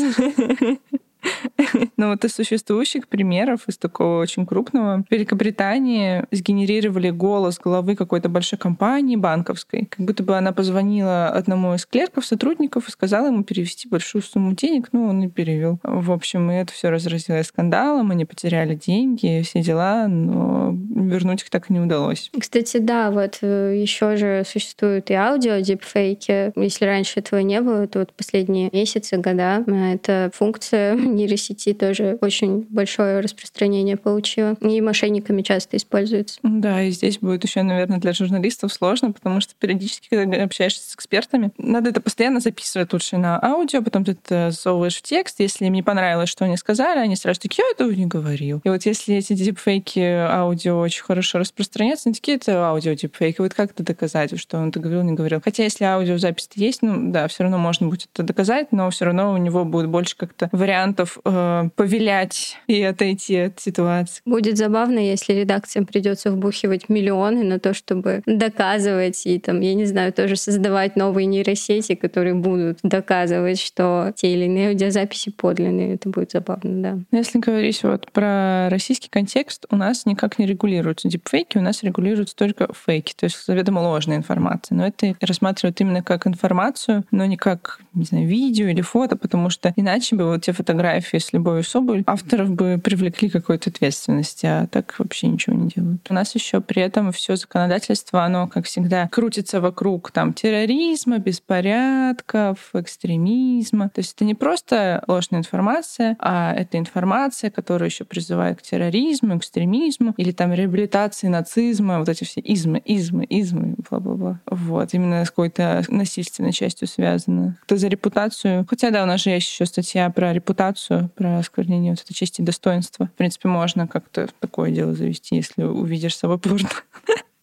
Ну 1.96 2.10
вот 2.10 2.24
из 2.24 2.34
существующих 2.34 3.08
примеров, 3.08 3.62
из 3.66 3.76
такого 3.76 4.20
очень 4.20 4.46
крупного, 4.46 5.04
в 5.08 5.12
Великобритании 5.12 6.24
сгенерировали 6.30 7.10
голос 7.10 7.58
главы 7.58 7.96
какой-то 7.96 8.28
большой 8.28 8.58
компании 8.58 9.16
банковской, 9.16 9.86
как 9.86 10.06
будто 10.06 10.22
бы 10.22 10.36
она 10.36 10.52
позвонила 10.52 11.28
одному 11.28 11.74
из 11.74 11.86
клерков, 11.86 12.24
сотрудников 12.24 12.88
и 12.88 12.90
сказала 12.90 13.26
ему 13.26 13.42
перевести 13.42 13.88
большую 13.88 14.22
сумму 14.22 14.54
денег, 14.54 14.88
ну 14.92 15.06
он 15.06 15.22
и 15.22 15.28
перевел. 15.28 15.78
В 15.82 16.12
общем, 16.12 16.50
и 16.50 16.54
это 16.54 16.72
все 16.72 16.90
разразилось 16.90 17.46
скандалом, 17.46 18.10
они 18.10 18.24
потеряли 18.24 18.74
деньги, 18.74 19.42
все 19.42 19.60
дела, 19.60 20.06
но 20.08 20.72
вернуть 20.72 21.42
их 21.42 21.50
так 21.50 21.70
и 21.70 21.72
не 21.72 21.80
удалось. 21.80 22.30
Кстати, 22.38 22.78
да, 22.78 23.10
вот 23.10 23.38
э, 23.42 23.74
еще 23.76 24.16
же 24.16 24.42
существуют 24.46 25.10
и 25.10 25.14
аудио 25.14 25.60
дипфейки. 25.60 26.52
Если 26.58 26.84
раньше 26.84 27.20
этого 27.20 27.40
не 27.40 27.60
было, 27.60 27.86
то 27.86 28.00
вот 28.00 28.12
последние 28.12 28.70
месяцы, 28.72 29.16
года 29.16 29.64
э, 29.66 29.94
эта 29.94 30.30
функция 30.34 30.96
нейросети 31.14 31.72
тоже 31.72 32.18
очень 32.20 32.66
большое 32.68 33.20
распространение 33.20 33.96
получила. 33.96 34.54
И 34.60 34.80
мошенниками 34.80 35.42
часто 35.42 35.76
используется. 35.76 36.38
Да, 36.42 36.82
и 36.82 36.90
здесь 36.90 37.18
будет 37.18 37.44
еще, 37.44 37.62
наверное, 37.62 37.98
для 37.98 38.12
журналистов 38.12 38.72
сложно, 38.72 39.12
потому 39.12 39.40
что 39.40 39.54
периодически, 39.58 40.08
когда 40.08 40.42
общаешься 40.42 40.88
с 40.88 40.94
экспертами, 40.94 41.50
надо 41.58 41.90
это 41.90 42.00
постоянно 42.00 42.40
записывать 42.40 42.92
лучше 42.92 43.16
на 43.16 43.42
аудио, 43.42 43.82
потом 43.82 44.04
ты 44.04 44.12
это 44.12 44.50
засовываешь 44.50 44.96
в 44.96 45.02
текст. 45.02 45.40
Если 45.40 45.66
им 45.66 45.72
не 45.72 45.82
понравилось, 45.82 46.28
что 46.28 46.44
они 46.44 46.56
сказали, 46.56 46.98
они 46.98 47.16
сразу 47.16 47.40
такие, 47.40 47.64
я 47.64 47.72
этого 47.72 47.90
не 47.90 48.06
говорил. 48.06 48.60
И 48.64 48.68
вот 48.68 48.84
если 48.84 49.16
эти 49.16 49.32
дипфейки 49.32 50.00
аудио 50.00 50.78
очень 50.78 51.02
хорошо 51.02 51.38
распространяются, 51.38 52.08
они 52.08 52.14
такие, 52.14 52.36
это 52.36 52.66
аудио 52.66 52.94
дипфейки. 52.94 53.40
Вот 53.40 53.54
как 53.54 53.70
это 53.70 53.82
доказать, 53.82 54.38
что 54.38 54.58
он 54.58 54.70
это 54.70 54.80
говорил, 54.80 55.02
не 55.02 55.12
говорил? 55.12 55.40
Хотя 55.42 55.62
если 55.64 55.84
аудиозапись 55.84 56.48
есть, 56.54 56.82
ну 56.82 57.12
да, 57.12 57.28
все 57.28 57.44
равно 57.44 57.58
можно 57.58 57.88
будет 57.88 58.08
это 58.12 58.22
доказать, 58.22 58.72
но 58.72 58.90
все 58.90 59.04
равно 59.04 59.32
у 59.32 59.36
него 59.36 59.64
будет 59.64 59.88
больше 59.88 60.16
как-то 60.16 60.48
вариантов 60.52 60.97
вариантов 60.98 61.18
э, 61.24 61.70
повилять 61.76 62.58
и 62.66 62.82
отойти 62.82 63.36
от 63.36 63.60
ситуации. 63.60 64.22
Будет 64.24 64.56
забавно, 64.56 64.98
если 64.98 65.32
редакциям 65.32 65.86
придется 65.86 66.30
вбухивать 66.30 66.88
миллионы 66.88 67.44
на 67.44 67.58
то, 67.58 67.74
чтобы 67.74 68.22
доказывать 68.26 69.26
и 69.26 69.38
там, 69.38 69.60
я 69.60 69.74
не 69.74 69.86
знаю, 69.86 70.12
тоже 70.12 70.36
создавать 70.36 70.96
новые 70.96 71.26
нейросети, 71.26 71.94
которые 71.94 72.34
будут 72.34 72.78
доказывать, 72.82 73.60
что 73.60 74.12
те 74.16 74.32
или 74.32 74.44
иные 74.44 74.70
аудиозаписи 74.70 75.30
подлинные. 75.30 75.94
Это 75.94 76.08
будет 76.08 76.32
забавно, 76.32 76.82
да. 76.82 76.98
Если 77.16 77.38
говорить 77.38 77.82
вот 77.82 78.10
про 78.12 78.68
российский 78.70 79.08
контекст, 79.08 79.66
у 79.70 79.76
нас 79.76 80.06
никак 80.06 80.38
не 80.38 80.46
регулируются 80.46 81.08
дипфейки, 81.08 81.58
у 81.58 81.62
нас 81.62 81.82
регулируются 81.82 82.36
только 82.36 82.68
фейки, 82.72 83.14
то 83.16 83.24
есть 83.24 83.44
заведомо 83.46 83.80
ложная 83.80 84.16
информация. 84.16 84.76
Но 84.76 84.86
это 84.86 85.14
рассматривают 85.20 85.80
именно 85.80 86.02
как 86.02 86.26
информацию, 86.26 87.04
но 87.10 87.24
не 87.26 87.36
как, 87.36 87.80
не 87.94 88.04
знаю, 88.04 88.26
видео 88.26 88.66
или 88.66 88.80
фото, 88.80 89.16
потому 89.16 89.50
что 89.50 89.72
иначе 89.76 90.16
бы 90.16 90.24
вот 90.24 90.42
те 90.42 90.52
фотографии 90.52 90.87
фотографии 90.88 91.18
с 91.18 91.32
Любовью 91.32 91.64
Соболь, 91.64 92.02
авторов 92.06 92.50
бы 92.50 92.80
привлекли 92.82 93.28
какой-то 93.28 93.70
ответственности, 93.70 94.46
а 94.46 94.66
так 94.66 94.94
вообще 94.98 95.28
ничего 95.28 95.54
не 95.54 95.68
делают. 95.68 96.06
У 96.08 96.14
нас 96.14 96.34
еще 96.34 96.60
при 96.60 96.82
этом 96.82 97.12
все 97.12 97.36
законодательство, 97.36 98.24
оно, 98.24 98.46
как 98.48 98.64
всегда, 98.64 99.08
крутится 99.08 99.60
вокруг 99.60 100.10
там 100.10 100.32
терроризма, 100.32 101.18
беспорядков, 101.18 102.70
экстремизма. 102.72 103.90
То 103.90 104.00
есть 104.00 104.14
это 104.14 104.24
не 104.24 104.34
просто 104.34 105.04
ложная 105.06 105.40
информация, 105.40 106.16
а 106.18 106.54
это 106.54 106.78
информация, 106.78 107.50
которая 107.50 107.90
еще 107.90 108.04
призывает 108.04 108.58
к 108.58 108.62
терроризму, 108.62 109.36
экстремизму 109.36 110.14
или 110.16 110.32
там 110.32 110.52
реабилитации 110.52 111.28
нацизма, 111.28 111.98
вот 111.98 112.08
эти 112.08 112.24
все 112.24 112.40
измы, 112.40 112.80
измы, 112.84 113.24
измы, 113.24 113.74
бла-бла-бла. 113.90 114.40
Вот, 114.46 114.94
именно 114.94 115.24
с 115.24 115.28
какой-то 115.28 115.82
насильственной 115.88 116.52
частью 116.52 116.88
связано. 116.88 117.58
Это 117.66 117.76
за 117.76 117.88
репутацию. 117.88 118.66
Хотя, 118.68 118.90
да, 118.90 119.02
у 119.02 119.06
нас 119.06 119.22
же 119.22 119.30
есть 119.30 119.48
еще 119.48 119.66
статья 119.66 120.08
про 120.10 120.32
репутацию 120.32 120.77
информацию 120.78 121.10
про 121.16 121.38
осквернение 121.38 121.92
вот 121.92 122.00
этой 122.00 122.14
чести 122.14 122.42
достоинства. 122.42 123.06
В 123.06 123.12
принципе, 123.16 123.48
можно 123.48 123.86
как-то 123.88 124.28
такое 124.40 124.70
дело 124.70 124.94
завести, 124.94 125.36
если 125.36 125.62
увидишь 125.64 126.14
с 126.14 126.18
собой 126.18 126.38
порно. 126.38 126.68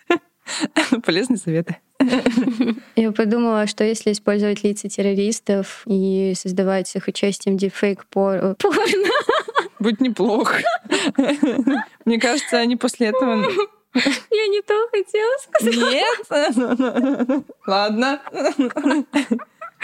Полезные 1.06 1.38
советы. 1.38 1.78
Я 2.96 3.12
подумала, 3.12 3.68
что 3.68 3.84
если 3.84 4.12
использовать 4.12 4.64
лица 4.64 4.90
террористов 4.90 5.84
и 5.86 6.34
создавать 6.36 6.88
с 6.88 6.96
их 6.96 7.08
участием 7.08 7.58
дипфейк 7.58 8.06
порно... 8.06 8.56
Будет 9.80 10.02
неплохо. 10.02 10.62
Мне 12.06 12.20
кажется, 12.20 12.58
они 12.58 12.76
после 12.76 13.08
этого 13.08 13.44
я 13.96 14.48
не 14.48 14.62
то 14.62 14.88
хотела 14.92 15.38
сказать. 15.42 15.76
Нет? 15.78 17.46
Ладно. 17.66 18.22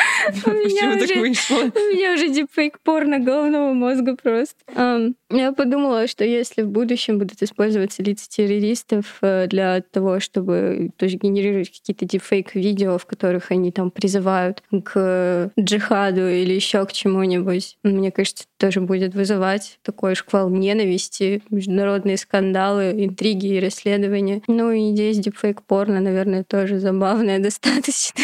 Почему 0.33 0.99
так 0.99 1.17
вышло? 1.17 1.57
У 1.75 1.93
меня 1.93 2.13
уже 2.13 2.29
дипфейк 2.29 2.79
порно 2.79 3.19
головного 3.19 3.73
мозга 3.73 4.15
просто. 4.15 5.13
Я 5.29 5.51
подумала, 5.53 6.07
что 6.07 6.25
если 6.25 6.61
в 6.61 6.69
будущем 6.69 7.17
будут 7.17 7.41
использоваться 7.41 8.03
лица 8.03 8.29
террористов 8.29 9.17
э, 9.21 9.47
для 9.47 9.81
того, 9.81 10.19
чтобы 10.19 10.91
тоже 10.97 11.15
генерировать 11.15 11.71
какие-то 11.71 12.05
дипфейк-видео, 12.05 12.97
в 12.97 13.05
которых 13.05 13.51
они 13.51 13.71
там 13.71 13.91
призывают 13.91 14.61
к 14.83 15.51
джихаду 15.57 16.27
или 16.27 16.53
еще 16.53 16.85
к 16.85 16.91
чему-нибудь, 16.91 17.77
мне 17.83 18.11
кажется, 18.11 18.45
тоже 18.57 18.81
будет 18.81 19.15
вызывать 19.15 19.79
такой 19.83 20.15
шквал 20.15 20.49
ненависти, 20.49 21.41
международные 21.49 22.17
скандалы, 22.17 22.91
интриги 22.91 23.55
и 23.55 23.59
расследования. 23.59 24.41
Ну 24.47 24.71
и 24.71 24.91
идея 24.91 25.13
с 25.13 25.17
дипфейк-порно, 25.17 26.01
наверное, 26.01 26.43
тоже 26.43 26.79
забавная 26.79 27.39
достаточно 27.51 28.23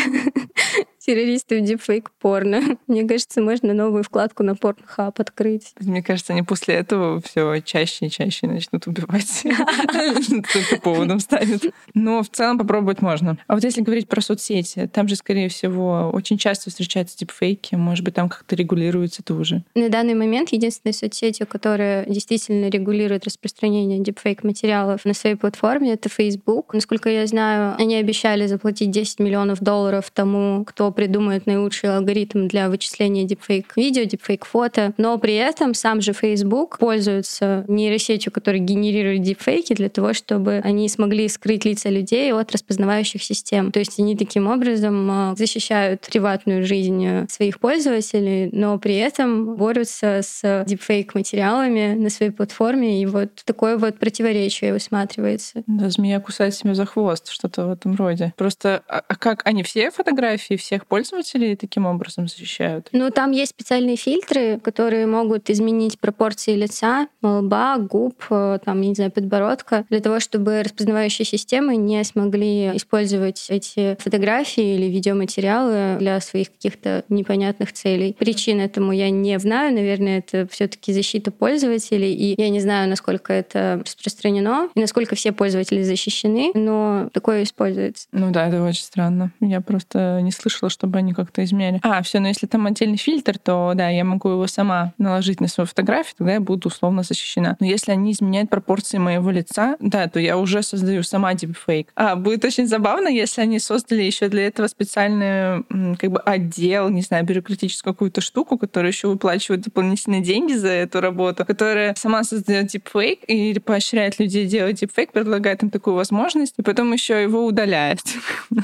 террористы 1.08 1.62
в 1.62 1.64
дипфейк 1.64 2.12
порно. 2.20 2.62
Мне 2.88 3.08
кажется, 3.08 3.42
можно 3.42 3.74
новую 3.74 4.04
вкладку 4.04 4.44
на 4.44 4.52
Pornhub 4.52 5.14
открыть. 5.18 5.74
Мне 5.80 6.04
кажется, 6.04 6.34
они 6.34 6.44
после 6.44 6.76
этого 6.76 7.22
все 7.22 7.62
чаще 7.62 8.08
и 8.08 8.10
чаще 8.10 8.48
начнут 8.48 8.86
убивать. 8.88 9.44
Только 10.54 10.82
поводом 10.82 11.22
станет. 11.22 11.74
Но 11.94 12.22
в 12.24 12.30
целом 12.30 12.58
попробовать 12.58 13.02
можно. 13.02 13.38
А 13.48 13.54
вот 13.56 13.64
если 13.64 13.82
говорить 13.82 14.10
про 14.10 14.20
соцсети, 14.20 14.90
там 14.92 15.08
же, 15.08 15.16
скорее 15.16 15.48
всего, 15.48 16.12
очень 16.14 16.38
часто 16.38 16.70
встречаются 16.70 17.18
дипфейки. 17.18 17.76
Может 17.76 18.04
быть, 18.04 18.16
там 18.16 18.28
как-то 18.28 18.58
регулируется 18.58 19.24
тоже. 19.24 19.64
На 19.76 19.88
данный 19.88 20.14
момент 20.14 20.50
единственной 20.50 20.94
соцсетью, 20.94 21.48
которая 21.48 22.06
действительно 22.06 22.70
регулирует 22.70 23.24
распространение 23.26 24.00
дипфейк 24.00 24.44
материалов 24.44 25.06
на 25.06 25.14
своей 25.14 25.38
платформе, 25.38 25.94
это 25.94 26.10
Facebook. 26.10 26.74
Насколько 26.74 27.10
я 27.10 27.26
знаю, 27.28 27.76
они 27.80 27.96
обещали 27.96 28.46
заплатить 28.46 28.92
10 28.92 29.20
миллионов 29.20 29.62
долларов 29.62 30.12
тому, 30.14 30.66
кто 30.66 30.92
придумает 30.98 31.46
наилучший 31.46 31.96
алгоритм 31.96 32.48
для 32.48 32.70
вычисления 32.70 33.24
дипфейк-видео, 33.24 34.06
дипфейк-фото, 34.06 34.94
но 34.98 35.16
при 35.20 35.36
этом 35.36 35.76
сам 35.76 36.02
же 36.02 36.12
Facebook 36.12 36.80
пользуется 36.80 37.64
нейросетью, 37.68 38.32
которая 38.32 38.60
генерирует 38.60 39.22
дипфейки 39.22 39.74
для 39.74 39.90
того, 39.90 40.14
чтобы 40.14 40.60
они 40.64 40.90
смогли 40.90 41.28
скрыть 41.30 41.66
лица 41.66 41.90
людей 41.90 42.34
от 42.34 42.52
распознавающих 42.52 43.22
систем. 43.22 43.72
То 43.72 43.78
есть 43.78 44.00
они 44.00 44.18
таким 44.18 44.48
образом 44.48 45.12
а, 45.12 45.36
защищают 45.38 46.02
приватную 46.02 46.66
жизнь 46.66 47.28
своих 47.30 47.60
пользователей, 47.60 48.50
но 48.52 48.80
при 48.80 48.96
этом 48.96 49.56
борются 49.56 50.22
с 50.24 50.64
дипфейк-материалами 50.66 51.94
на 51.94 52.10
своей 52.10 52.32
платформе, 52.32 53.04
и 53.04 53.06
вот 53.06 53.44
такое 53.46 53.78
вот 53.78 54.00
противоречие 54.00 54.74
усматривается. 54.74 55.62
Да, 55.68 55.92
змея 55.92 56.20
кусает 56.20 56.56
себя 56.56 56.74
за 56.74 56.88
хвост, 56.88 57.30
что-то 57.30 57.68
в 57.68 57.72
этом 57.72 57.94
роде. 57.94 58.34
Просто, 58.36 58.82
а, 58.88 59.04
а 59.08 59.16
как 59.16 59.46
они 59.46 59.62
все 59.62 59.92
фотографии 59.92 60.56
всех 60.56 60.87
пользователей 60.88 61.56
таким 61.56 61.86
образом 61.86 62.28
защищают? 62.28 62.90
Ну, 62.92 63.10
там 63.12 63.32
есть 63.32 63.52
специальные 63.52 63.96
фильтры, 63.96 64.60
которые 64.60 65.06
могут 65.08 65.50
изменить 65.50 66.00
пропорции 66.00 66.56
лица, 66.56 67.08
лба, 67.22 67.78
губ, 67.78 68.16
э, 68.30 68.60
там, 68.64 68.82
я 68.82 68.90
не 68.90 68.96
знаю, 68.96 69.12
подбородка, 69.12 69.86
для 69.90 70.00
того, 70.00 70.20
чтобы 70.20 70.64
распознавающие 70.64 71.26
системы 71.26 71.76
не 71.76 72.04
смогли 72.04 72.76
использовать 72.78 73.46
эти 73.50 73.98
фотографии 74.00 74.76
или 74.76 74.86
видеоматериалы 74.86 75.98
для 76.00 76.20
своих 76.22 76.52
каких-то 76.52 77.04
непонятных 77.10 77.74
целей. 77.74 78.16
Причин 78.18 78.60
этому 78.60 78.92
я 78.92 79.10
не 79.10 79.38
знаю, 79.40 79.74
наверное, 79.74 80.20
это 80.20 80.48
все 80.52 80.68
таки 80.68 80.94
защита 80.94 81.32
пользователей, 81.32 82.14
и 82.14 82.40
я 82.42 82.50
не 82.50 82.60
знаю, 82.60 82.90
насколько 82.90 83.34
это 83.34 83.82
распространено, 83.86 84.70
и 84.76 84.80
насколько 84.80 85.16
все 85.16 85.32
пользователи 85.32 85.84
защищены, 85.84 86.52
но 86.54 87.10
такое 87.14 87.44
используется. 87.44 88.08
Ну 88.12 88.32
да, 88.32 88.48
это 88.48 88.62
очень 88.64 88.84
странно. 88.84 89.32
Я 89.40 89.62
просто 89.62 90.22
не 90.22 90.32
слышала, 90.32 90.70
чтобы 90.78 91.00
они 91.00 91.14
как-то 91.14 91.44
изменяли. 91.44 91.80
А, 91.84 92.02
все, 92.04 92.20
но 92.20 92.28
если 92.28 92.46
там 92.46 92.66
отдельный 92.68 92.98
фильтр, 92.98 93.38
то 93.40 93.74
да, 93.76 93.90
я 93.90 94.04
могу 94.04 94.30
его 94.30 94.48
сама 94.48 94.94
наложить 94.98 95.42
на 95.42 95.48
свою 95.48 95.68
фотографию, 95.68 96.16
тогда 96.18 96.34
я 96.34 96.40
буду 96.40 96.68
условно 96.70 97.04
защищена. 97.04 97.58
Но 97.60 97.66
если 97.66 97.92
они 97.92 98.12
изменяют 98.12 98.50
пропорции 98.50 98.98
моего 98.98 99.32
лица, 99.32 99.76
да, 99.80 100.08
то 100.08 100.20
я 100.20 100.38
уже 100.38 100.62
создаю 100.62 101.04
сама 101.04 101.34
дипфейк. 101.34 101.92
А, 101.96 102.16
будет 102.16 102.46
очень 102.46 102.68
забавно, 102.68 103.08
если 103.08 103.42
они 103.42 103.60
создали 103.60 104.04
еще 104.04 104.30
для 104.30 104.48
этого 104.48 104.68
специальный 104.68 105.64
как 105.98 106.12
бы 106.12 106.20
отдел, 106.20 106.90
не 106.90 107.02
знаю, 107.02 107.26
бюрократическую 107.26 107.94
какую-то 107.94 108.22
штуку, 108.22 108.58
которая 108.58 108.92
еще 108.92 109.08
выплачивает 109.08 109.62
дополнительные 109.62 110.22
деньги 110.22 110.54
за 110.54 110.70
эту 110.70 111.02
работу, 111.02 111.46
которая 111.46 111.96
сама 111.96 112.24
создает 112.24 112.68
дипфейк 112.68 113.24
и 113.24 113.58
поощряет 113.60 114.20
людей 114.20 114.46
делать 114.46 114.80
дипфейк, 114.80 115.12
предлагает 115.12 115.64
им 115.64 115.70
такую 115.70 115.96
возможность, 115.96 116.54
и 116.58 116.62
потом 116.62 116.94
еще 116.94 117.22
его 117.22 117.46
удаляет. 117.46 118.00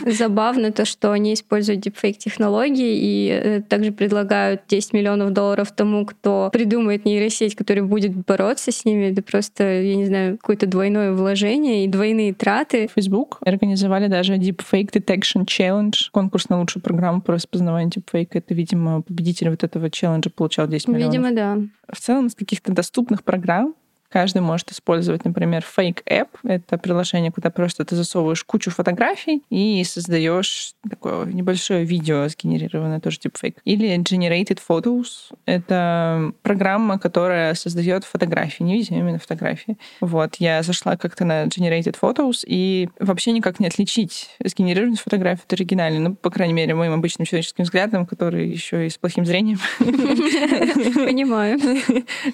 Забавно 0.05 0.71
то, 0.71 0.85
что 0.85 1.11
они 1.11 1.33
используют 1.33 1.81
дипфейк 1.81 2.02
фейк-технологий 2.03 2.99
и 2.99 3.29
э, 3.29 3.61
также 3.61 3.93
предлагают 3.93 4.63
10 4.67 4.91
миллионов 4.91 5.31
долларов 5.31 5.71
тому, 5.71 6.05
кто 6.05 6.49
придумает 6.51 7.05
нейросеть, 7.05 7.55
которая 7.55 7.85
будет 7.85 8.13
бороться 8.25 8.73
с 8.73 8.83
ними. 8.83 9.11
Это 9.11 9.21
просто, 9.21 9.81
я 9.81 9.95
не 9.95 10.05
знаю, 10.05 10.37
какое-то 10.37 10.67
двойное 10.67 11.13
вложение 11.13 11.85
и 11.85 11.87
двойные 11.87 12.33
траты. 12.33 12.89
Facebook 12.93 13.37
организовали 13.45 14.07
даже 14.07 14.35
Deepfake 14.35 14.91
Detection 14.91 15.45
Challenge, 15.45 15.93
конкурс 16.11 16.49
на 16.49 16.59
лучшую 16.59 16.83
программу 16.83 17.21
по 17.21 17.31
распознаванию 17.31 17.89
дипфейка. 17.91 18.39
Это, 18.39 18.53
видимо, 18.53 19.01
победитель 19.01 19.49
вот 19.49 19.63
этого 19.63 19.89
челленджа 19.89 20.29
получал 20.29 20.67
10 20.67 20.89
миллионов. 20.89 21.13
Видимо, 21.13 21.31
да. 21.31 21.57
В 21.89 21.99
целом, 22.01 22.27
из 22.27 22.35
каких-то 22.35 22.73
доступных 22.73 23.23
программ 23.23 23.75
Каждый 24.13 24.43
может 24.43 24.71
использовать, 24.71 25.25
например, 25.25 25.65
Fake 25.75 26.03
App. 26.07 26.27
Это 26.43 26.77
приложение, 26.77 27.31
куда 27.31 27.49
просто 27.49 27.83
ты 27.83 27.95
засовываешь 27.95 28.43
кучу 28.43 28.69
фотографий 28.69 29.41
и 29.49 29.83
создаешь 29.83 30.75
такое 30.87 31.25
небольшое 31.25 31.83
видео, 31.83 32.27
сгенерированное 32.27 32.99
тоже 32.99 33.17
типа 33.17 33.39
фейк. 33.39 33.57
Или 33.65 33.97
Generated 33.97 34.59
Photos. 34.69 35.33
Это 35.47 36.31
программа, 36.43 36.99
которая 36.99 37.55
создает 37.55 38.03
фотографии, 38.03 38.61
не 38.61 38.75
видео, 38.75 38.97
а 38.97 38.99
именно 38.99 39.17
фотографии. 39.17 39.79
Вот, 39.99 40.35
я 40.35 40.61
зашла 40.61 40.95
как-то 40.95 41.25
на 41.25 41.45
Generated 41.45 41.95
Photos 41.99 42.43
и 42.45 42.89
вообще 42.99 43.31
никак 43.31 43.59
не 43.59 43.65
отличить 43.65 44.29
сгенерированную 44.43 44.97
фотографию 44.97 45.45
от 45.47 45.53
оригинальной. 45.53 45.99
Ну, 45.99 46.13
по 46.13 46.29
крайней 46.29 46.53
мере, 46.53 46.75
моим 46.75 46.93
обычным 46.93 47.25
человеческим 47.25 47.63
взглядом, 47.63 48.05
который 48.05 48.47
еще 48.47 48.85
и 48.85 48.91
с 48.91 48.97
плохим 48.99 49.25
зрением. 49.25 49.57
Понимаю. 49.79 51.59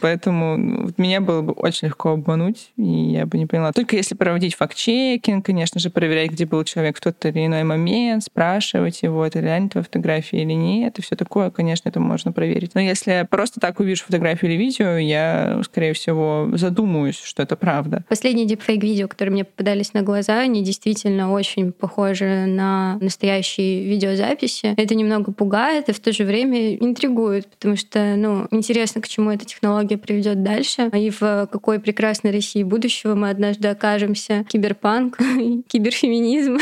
Поэтому 0.02 0.92
меня 0.98 1.22
было 1.22 1.42
бы 1.42 1.54
очень 1.69 1.88
легко 1.88 2.10
обмануть, 2.10 2.71
и 2.77 2.84
я 2.84 3.25
бы 3.25 3.38
не 3.38 3.45
поняла. 3.45 3.71
Только 3.71 3.95
если 3.95 4.15
проводить 4.15 4.55
факт-чекинг, 4.55 5.45
конечно 5.45 5.79
же, 5.79 5.89
проверять, 5.89 6.32
где 6.32 6.45
был 6.45 6.63
человек 6.63 6.97
в 6.97 7.01
тот 7.01 7.23
или 7.25 7.45
иной 7.45 7.63
момент, 7.63 8.23
спрашивать 8.23 9.01
его, 9.01 9.25
это 9.25 9.39
реально 9.39 9.69
твоя 9.69 9.84
фотография 9.84 10.41
или 10.41 10.53
нет, 10.53 10.99
и 10.99 11.01
все 11.01 11.15
такое, 11.15 11.49
конечно, 11.51 11.89
это 11.89 11.99
можно 11.99 12.32
проверить. 12.32 12.75
Но 12.75 12.82
если 12.82 13.12
я 13.12 13.25
просто 13.25 13.60
так 13.60 13.79
увижу 13.79 14.03
фотографию 14.05 14.51
или 14.51 14.58
видео, 14.58 14.97
я, 14.97 15.62
скорее 15.63 15.93
всего, 15.93 16.49
задумаюсь, 16.53 17.19
что 17.19 17.43
это 17.43 17.55
правда. 17.55 18.03
Последние 18.10 18.45
дипфейк-видео, 18.45 19.08
которые 19.08 19.34
мне 19.34 19.43
попадались 19.45 19.93
на 19.93 20.01
глаза, 20.01 20.39
они 20.39 20.63
действительно 20.63 21.32
очень 21.32 21.71
похожи 21.71 22.45
на 22.45 22.97
настоящие 23.01 23.86
видеозаписи. 23.86 24.73
Это 24.77 24.95
немного 24.95 25.32
пугает 25.32 25.89
и 25.89 25.93
в 25.93 25.99
то 25.99 26.12
же 26.12 26.23
время 26.23 26.75
интригует, 26.75 27.47
потому 27.47 27.75
что, 27.75 28.15
ну, 28.15 28.47
интересно, 28.51 29.01
к 29.01 29.08
чему 29.08 29.32
эта 29.32 29.45
технология 29.45 29.97
приведет 29.97 30.43
дальше, 30.43 30.89
и 30.93 31.10
в 31.10 31.47
какой 31.60 31.80
прекрасной 31.82 32.32
России 32.32 32.63
будущего 32.63 33.15
мы 33.15 33.30
однажды 33.30 33.67
окажемся. 33.67 34.45
Киберпанк, 34.48 35.17
киберфеминизм, 35.67 36.58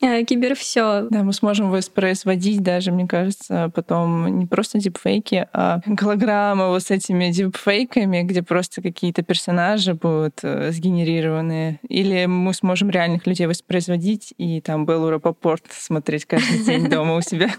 кибер 0.26 0.56
все. 0.56 1.06
Да, 1.10 1.22
мы 1.22 1.32
сможем 1.32 1.70
воспроизводить 1.70 2.60
даже, 2.62 2.90
мне 2.90 3.06
кажется, 3.06 3.70
потом 3.72 4.40
не 4.40 4.46
просто 4.46 4.78
дипфейки, 4.78 5.46
а 5.52 5.80
голограммы 5.86 6.70
вот 6.70 6.82
с 6.82 6.90
этими 6.90 7.30
дипфейками, 7.30 8.22
где 8.22 8.42
просто 8.42 8.82
какие-то 8.82 9.22
персонажи 9.22 9.94
будут 9.94 10.40
э, 10.42 10.72
сгенерированы. 10.72 11.78
Или 11.88 12.26
мы 12.26 12.52
сможем 12.52 12.90
реальных 12.90 13.28
людей 13.28 13.46
воспроизводить 13.46 14.34
и 14.38 14.60
там 14.60 14.86
Беллу 14.86 15.10
Рапопорт 15.10 15.66
смотреть 15.70 16.24
каждый 16.24 16.64
день 16.64 16.88
дома 16.90 17.14
у 17.14 17.20
себя. 17.20 17.50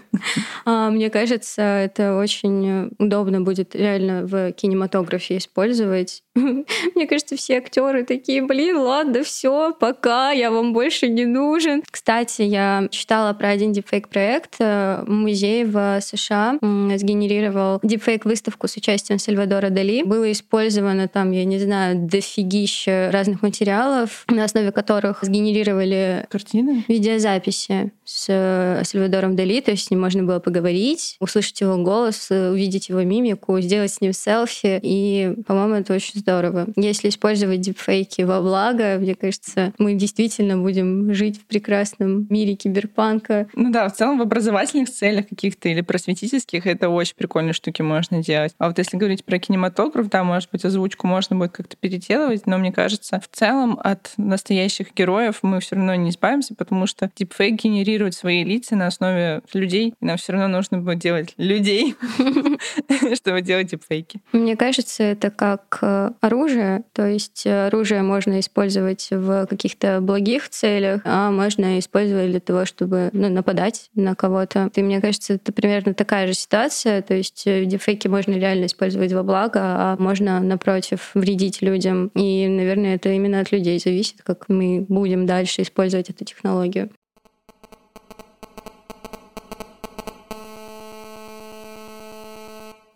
А, 0.66 0.90
мне 0.90 1.08
кажется, 1.08 1.62
это 1.62 2.18
очень 2.18 2.90
удобно 2.98 3.40
будет 3.40 3.74
реально 3.74 4.26
в 4.26 4.52
кинематографе 4.52 4.81
кинематографе 4.82 5.36
использовать. 5.38 6.22
Мне 6.94 7.06
кажется, 7.06 7.36
все 7.36 7.58
актеры 7.58 8.04
такие, 8.04 8.42
блин, 8.42 8.78
ладно, 8.78 9.22
все, 9.22 9.74
пока, 9.78 10.30
я 10.30 10.50
вам 10.50 10.72
больше 10.72 11.08
не 11.08 11.26
нужен. 11.26 11.82
Кстати, 11.90 12.42
я 12.42 12.88
читала 12.90 13.34
про 13.34 13.48
один 13.48 13.72
дипфейк 13.72 14.08
проект. 14.08 14.56
Э, 14.58 15.04
Музей 15.06 15.64
в 15.64 16.00
США 16.00 16.58
сгенерировал 16.60 17.80
дипфейк 17.82 18.24
выставку 18.24 18.66
с 18.66 18.76
участием 18.76 19.18
Сальвадора 19.18 19.68
Дали. 19.68 20.04
Было 20.04 20.32
использовано 20.32 21.06
там, 21.06 21.32
я 21.32 21.44
не 21.44 21.58
знаю, 21.58 21.96
дофигища 21.96 23.10
разных 23.12 23.42
материалов, 23.42 24.24
на 24.28 24.44
основе 24.44 24.72
которых 24.72 25.18
сгенерировали 25.22 26.26
картины, 26.30 26.84
видеозаписи 26.88 27.92
с 28.04 28.26
э, 28.28 28.82
Сальвадором 28.84 29.36
Дали, 29.36 29.60
то 29.60 29.70
есть 29.72 29.88
с 29.88 29.90
ним 29.90 30.00
можно 30.00 30.22
было 30.22 30.38
поговорить, 30.38 31.16
услышать 31.20 31.60
его 31.60 31.76
голос, 31.76 32.30
увидеть 32.30 32.88
его 32.88 33.02
мимику, 33.02 33.60
сделать 33.60 33.92
с 33.92 34.00
ним 34.00 34.14
селфи. 34.14 34.80
И, 34.82 35.34
по-моему, 35.46 35.74
это 35.74 35.92
очень 35.92 36.21
здорово. 36.22 36.68
Если 36.76 37.08
использовать 37.08 37.60
дипфейки 37.60 38.22
во 38.22 38.40
благо, 38.40 38.96
мне 38.98 39.14
кажется, 39.14 39.72
мы 39.78 39.94
действительно 39.94 40.56
будем 40.56 41.12
жить 41.12 41.38
в 41.38 41.44
прекрасном 41.44 42.26
мире 42.30 42.54
киберпанка. 42.54 43.48
Ну 43.54 43.70
да, 43.70 43.88
в 43.88 43.94
целом 43.94 44.18
в 44.18 44.22
образовательных 44.22 44.88
целях 44.90 45.28
каких-то 45.28 45.68
или 45.68 45.80
просветительских 45.80 46.66
это 46.66 46.88
очень 46.88 47.16
прикольные 47.16 47.52
штуки 47.52 47.82
можно 47.82 48.22
делать. 48.22 48.54
А 48.58 48.68
вот 48.68 48.78
если 48.78 48.96
говорить 48.96 49.24
про 49.24 49.38
кинематограф, 49.38 50.08
да, 50.08 50.24
может 50.24 50.50
быть, 50.50 50.64
озвучку 50.64 51.06
можно 51.06 51.36
будет 51.36 51.52
как-то 51.52 51.76
переделывать, 51.76 52.46
но 52.46 52.58
мне 52.58 52.72
кажется, 52.72 53.20
в 53.20 53.28
целом 53.28 53.78
от 53.82 54.12
настоящих 54.16 54.94
героев 54.94 55.40
мы 55.42 55.60
все 55.60 55.76
равно 55.76 55.94
не 55.94 56.10
избавимся, 56.10 56.54
потому 56.54 56.86
что 56.86 57.10
дипфейк 57.16 57.62
генерирует 57.62 58.14
свои 58.14 58.44
лица 58.44 58.76
на 58.76 58.86
основе 58.86 59.42
людей, 59.52 59.94
и 60.00 60.04
нам 60.04 60.16
все 60.16 60.32
равно 60.32 60.48
нужно 60.48 60.78
будет 60.78 60.98
делать 61.00 61.34
людей, 61.36 61.96
чтобы 63.14 63.42
делать 63.42 63.68
дипфейки. 63.68 64.20
Мне 64.32 64.56
кажется, 64.56 65.02
это 65.02 65.30
как 65.30 66.11
оружие, 66.20 66.84
то 66.92 67.06
есть 67.06 67.46
э, 67.46 67.66
оружие 67.66 68.02
можно 68.02 68.40
использовать 68.40 69.08
в 69.10 69.46
каких-то 69.46 70.00
благих 70.00 70.48
целях, 70.48 71.02
а 71.04 71.30
можно 71.30 71.78
использовать 71.78 72.30
для 72.30 72.40
того, 72.40 72.64
чтобы 72.64 73.10
ну, 73.12 73.28
нападать 73.28 73.90
на 73.94 74.14
кого-то. 74.14 74.70
И 74.74 74.82
мне 74.82 75.00
кажется, 75.00 75.34
это 75.34 75.52
примерно 75.52 75.94
такая 75.94 76.26
же 76.26 76.34
ситуация, 76.34 77.02
то 77.02 77.14
есть 77.14 77.42
э, 77.46 77.64
дипфейки 77.64 78.08
можно 78.08 78.32
реально 78.32 78.66
использовать 78.66 79.12
во 79.12 79.22
благо, 79.22 79.60
а 79.62 79.96
можно, 79.98 80.40
напротив, 80.40 81.10
вредить 81.14 81.62
людям. 81.62 82.10
И, 82.14 82.46
наверное, 82.48 82.96
это 82.96 83.10
именно 83.10 83.40
от 83.40 83.52
людей 83.52 83.78
зависит, 83.78 84.22
как 84.22 84.48
мы 84.48 84.84
будем 84.88 85.26
дальше 85.26 85.62
использовать 85.62 86.10
эту 86.10 86.24
технологию. 86.24 86.90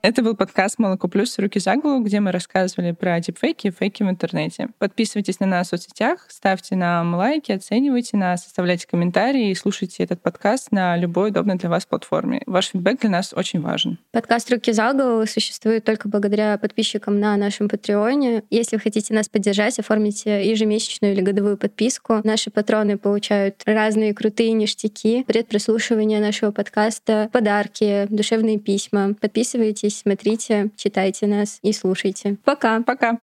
Это 0.02 0.22
был 0.22 0.36
подкаст 0.36 0.78
«Молоко 0.78 1.08
плюс. 1.08 1.36
Руки 1.38 1.58
за 1.58 1.74
голову», 1.74 2.04
где 2.04 2.20
мы 2.20 2.30
рассказывали 2.30 2.92
про 2.92 3.18
дипфейки 3.18 3.68
и 3.68 3.70
фейки 3.72 4.04
в 4.04 4.08
интернете. 4.08 4.68
Подписывайтесь 4.78 5.40
на 5.40 5.46
нас 5.46 5.66
в 5.66 5.70
соцсетях, 5.70 6.26
ставьте 6.28 6.76
нам 6.76 7.14
лайки, 7.14 7.50
оценивайте 7.50 8.16
нас, 8.16 8.46
оставляйте 8.46 8.86
комментарии 8.86 9.50
и 9.50 9.54
слушайте 9.56 10.04
этот 10.04 10.22
подкаст 10.22 10.70
на 10.70 10.96
любой 10.96 11.30
удобной 11.30 11.56
для 11.56 11.68
вас 11.68 11.86
платформе. 11.86 12.42
Ваш 12.46 12.68
фидбэк 12.68 13.00
для 13.00 13.10
нас 13.10 13.32
очень 13.34 13.60
важен. 13.60 13.98
Подкаст 14.12 14.48
«Руки 14.50 14.70
за 14.70 14.92
голову» 14.92 15.26
существует 15.26 15.82
только 15.82 16.08
благодаря 16.08 16.56
подписчикам 16.58 17.18
на 17.18 17.36
нашем 17.36 17.68
Патреоне. 17.68 18.44
Если 18.50 18.76
вы 18.76 18.82
хотите 18.82 19.12
нас 19.12 19.28
поддержать, 19.28 19.78
оформите 19.80 20.48
ежемесячную 20.48 21.14
или 21.14 21.20
годовую 21.20 21.56
подписку. 21.56 22.20
Наши 22.22 22.50
патроны 22.50 22.96
получают 22.96 23.62
разные 23.66 24.14
крутые 24.14 24.52
ништяки, 24.52 25.24
предпрослушивание 25.24 26.20
нашего 26.20 26.52
подкаста, 26.52 27.28
подарки, 27.32 28.06
душевные 28.08 28.60
письма. 28.60 29.14
Подписывайтесь 29.20 29.95
смотрите, 29.96 30.70
читайте 30.76 31.26
нас 31.26 31.58
и 31.62 31.72
слушайте. 31.72 32.36
Пока. 32.44 32.82
Пока. 32.82 33.18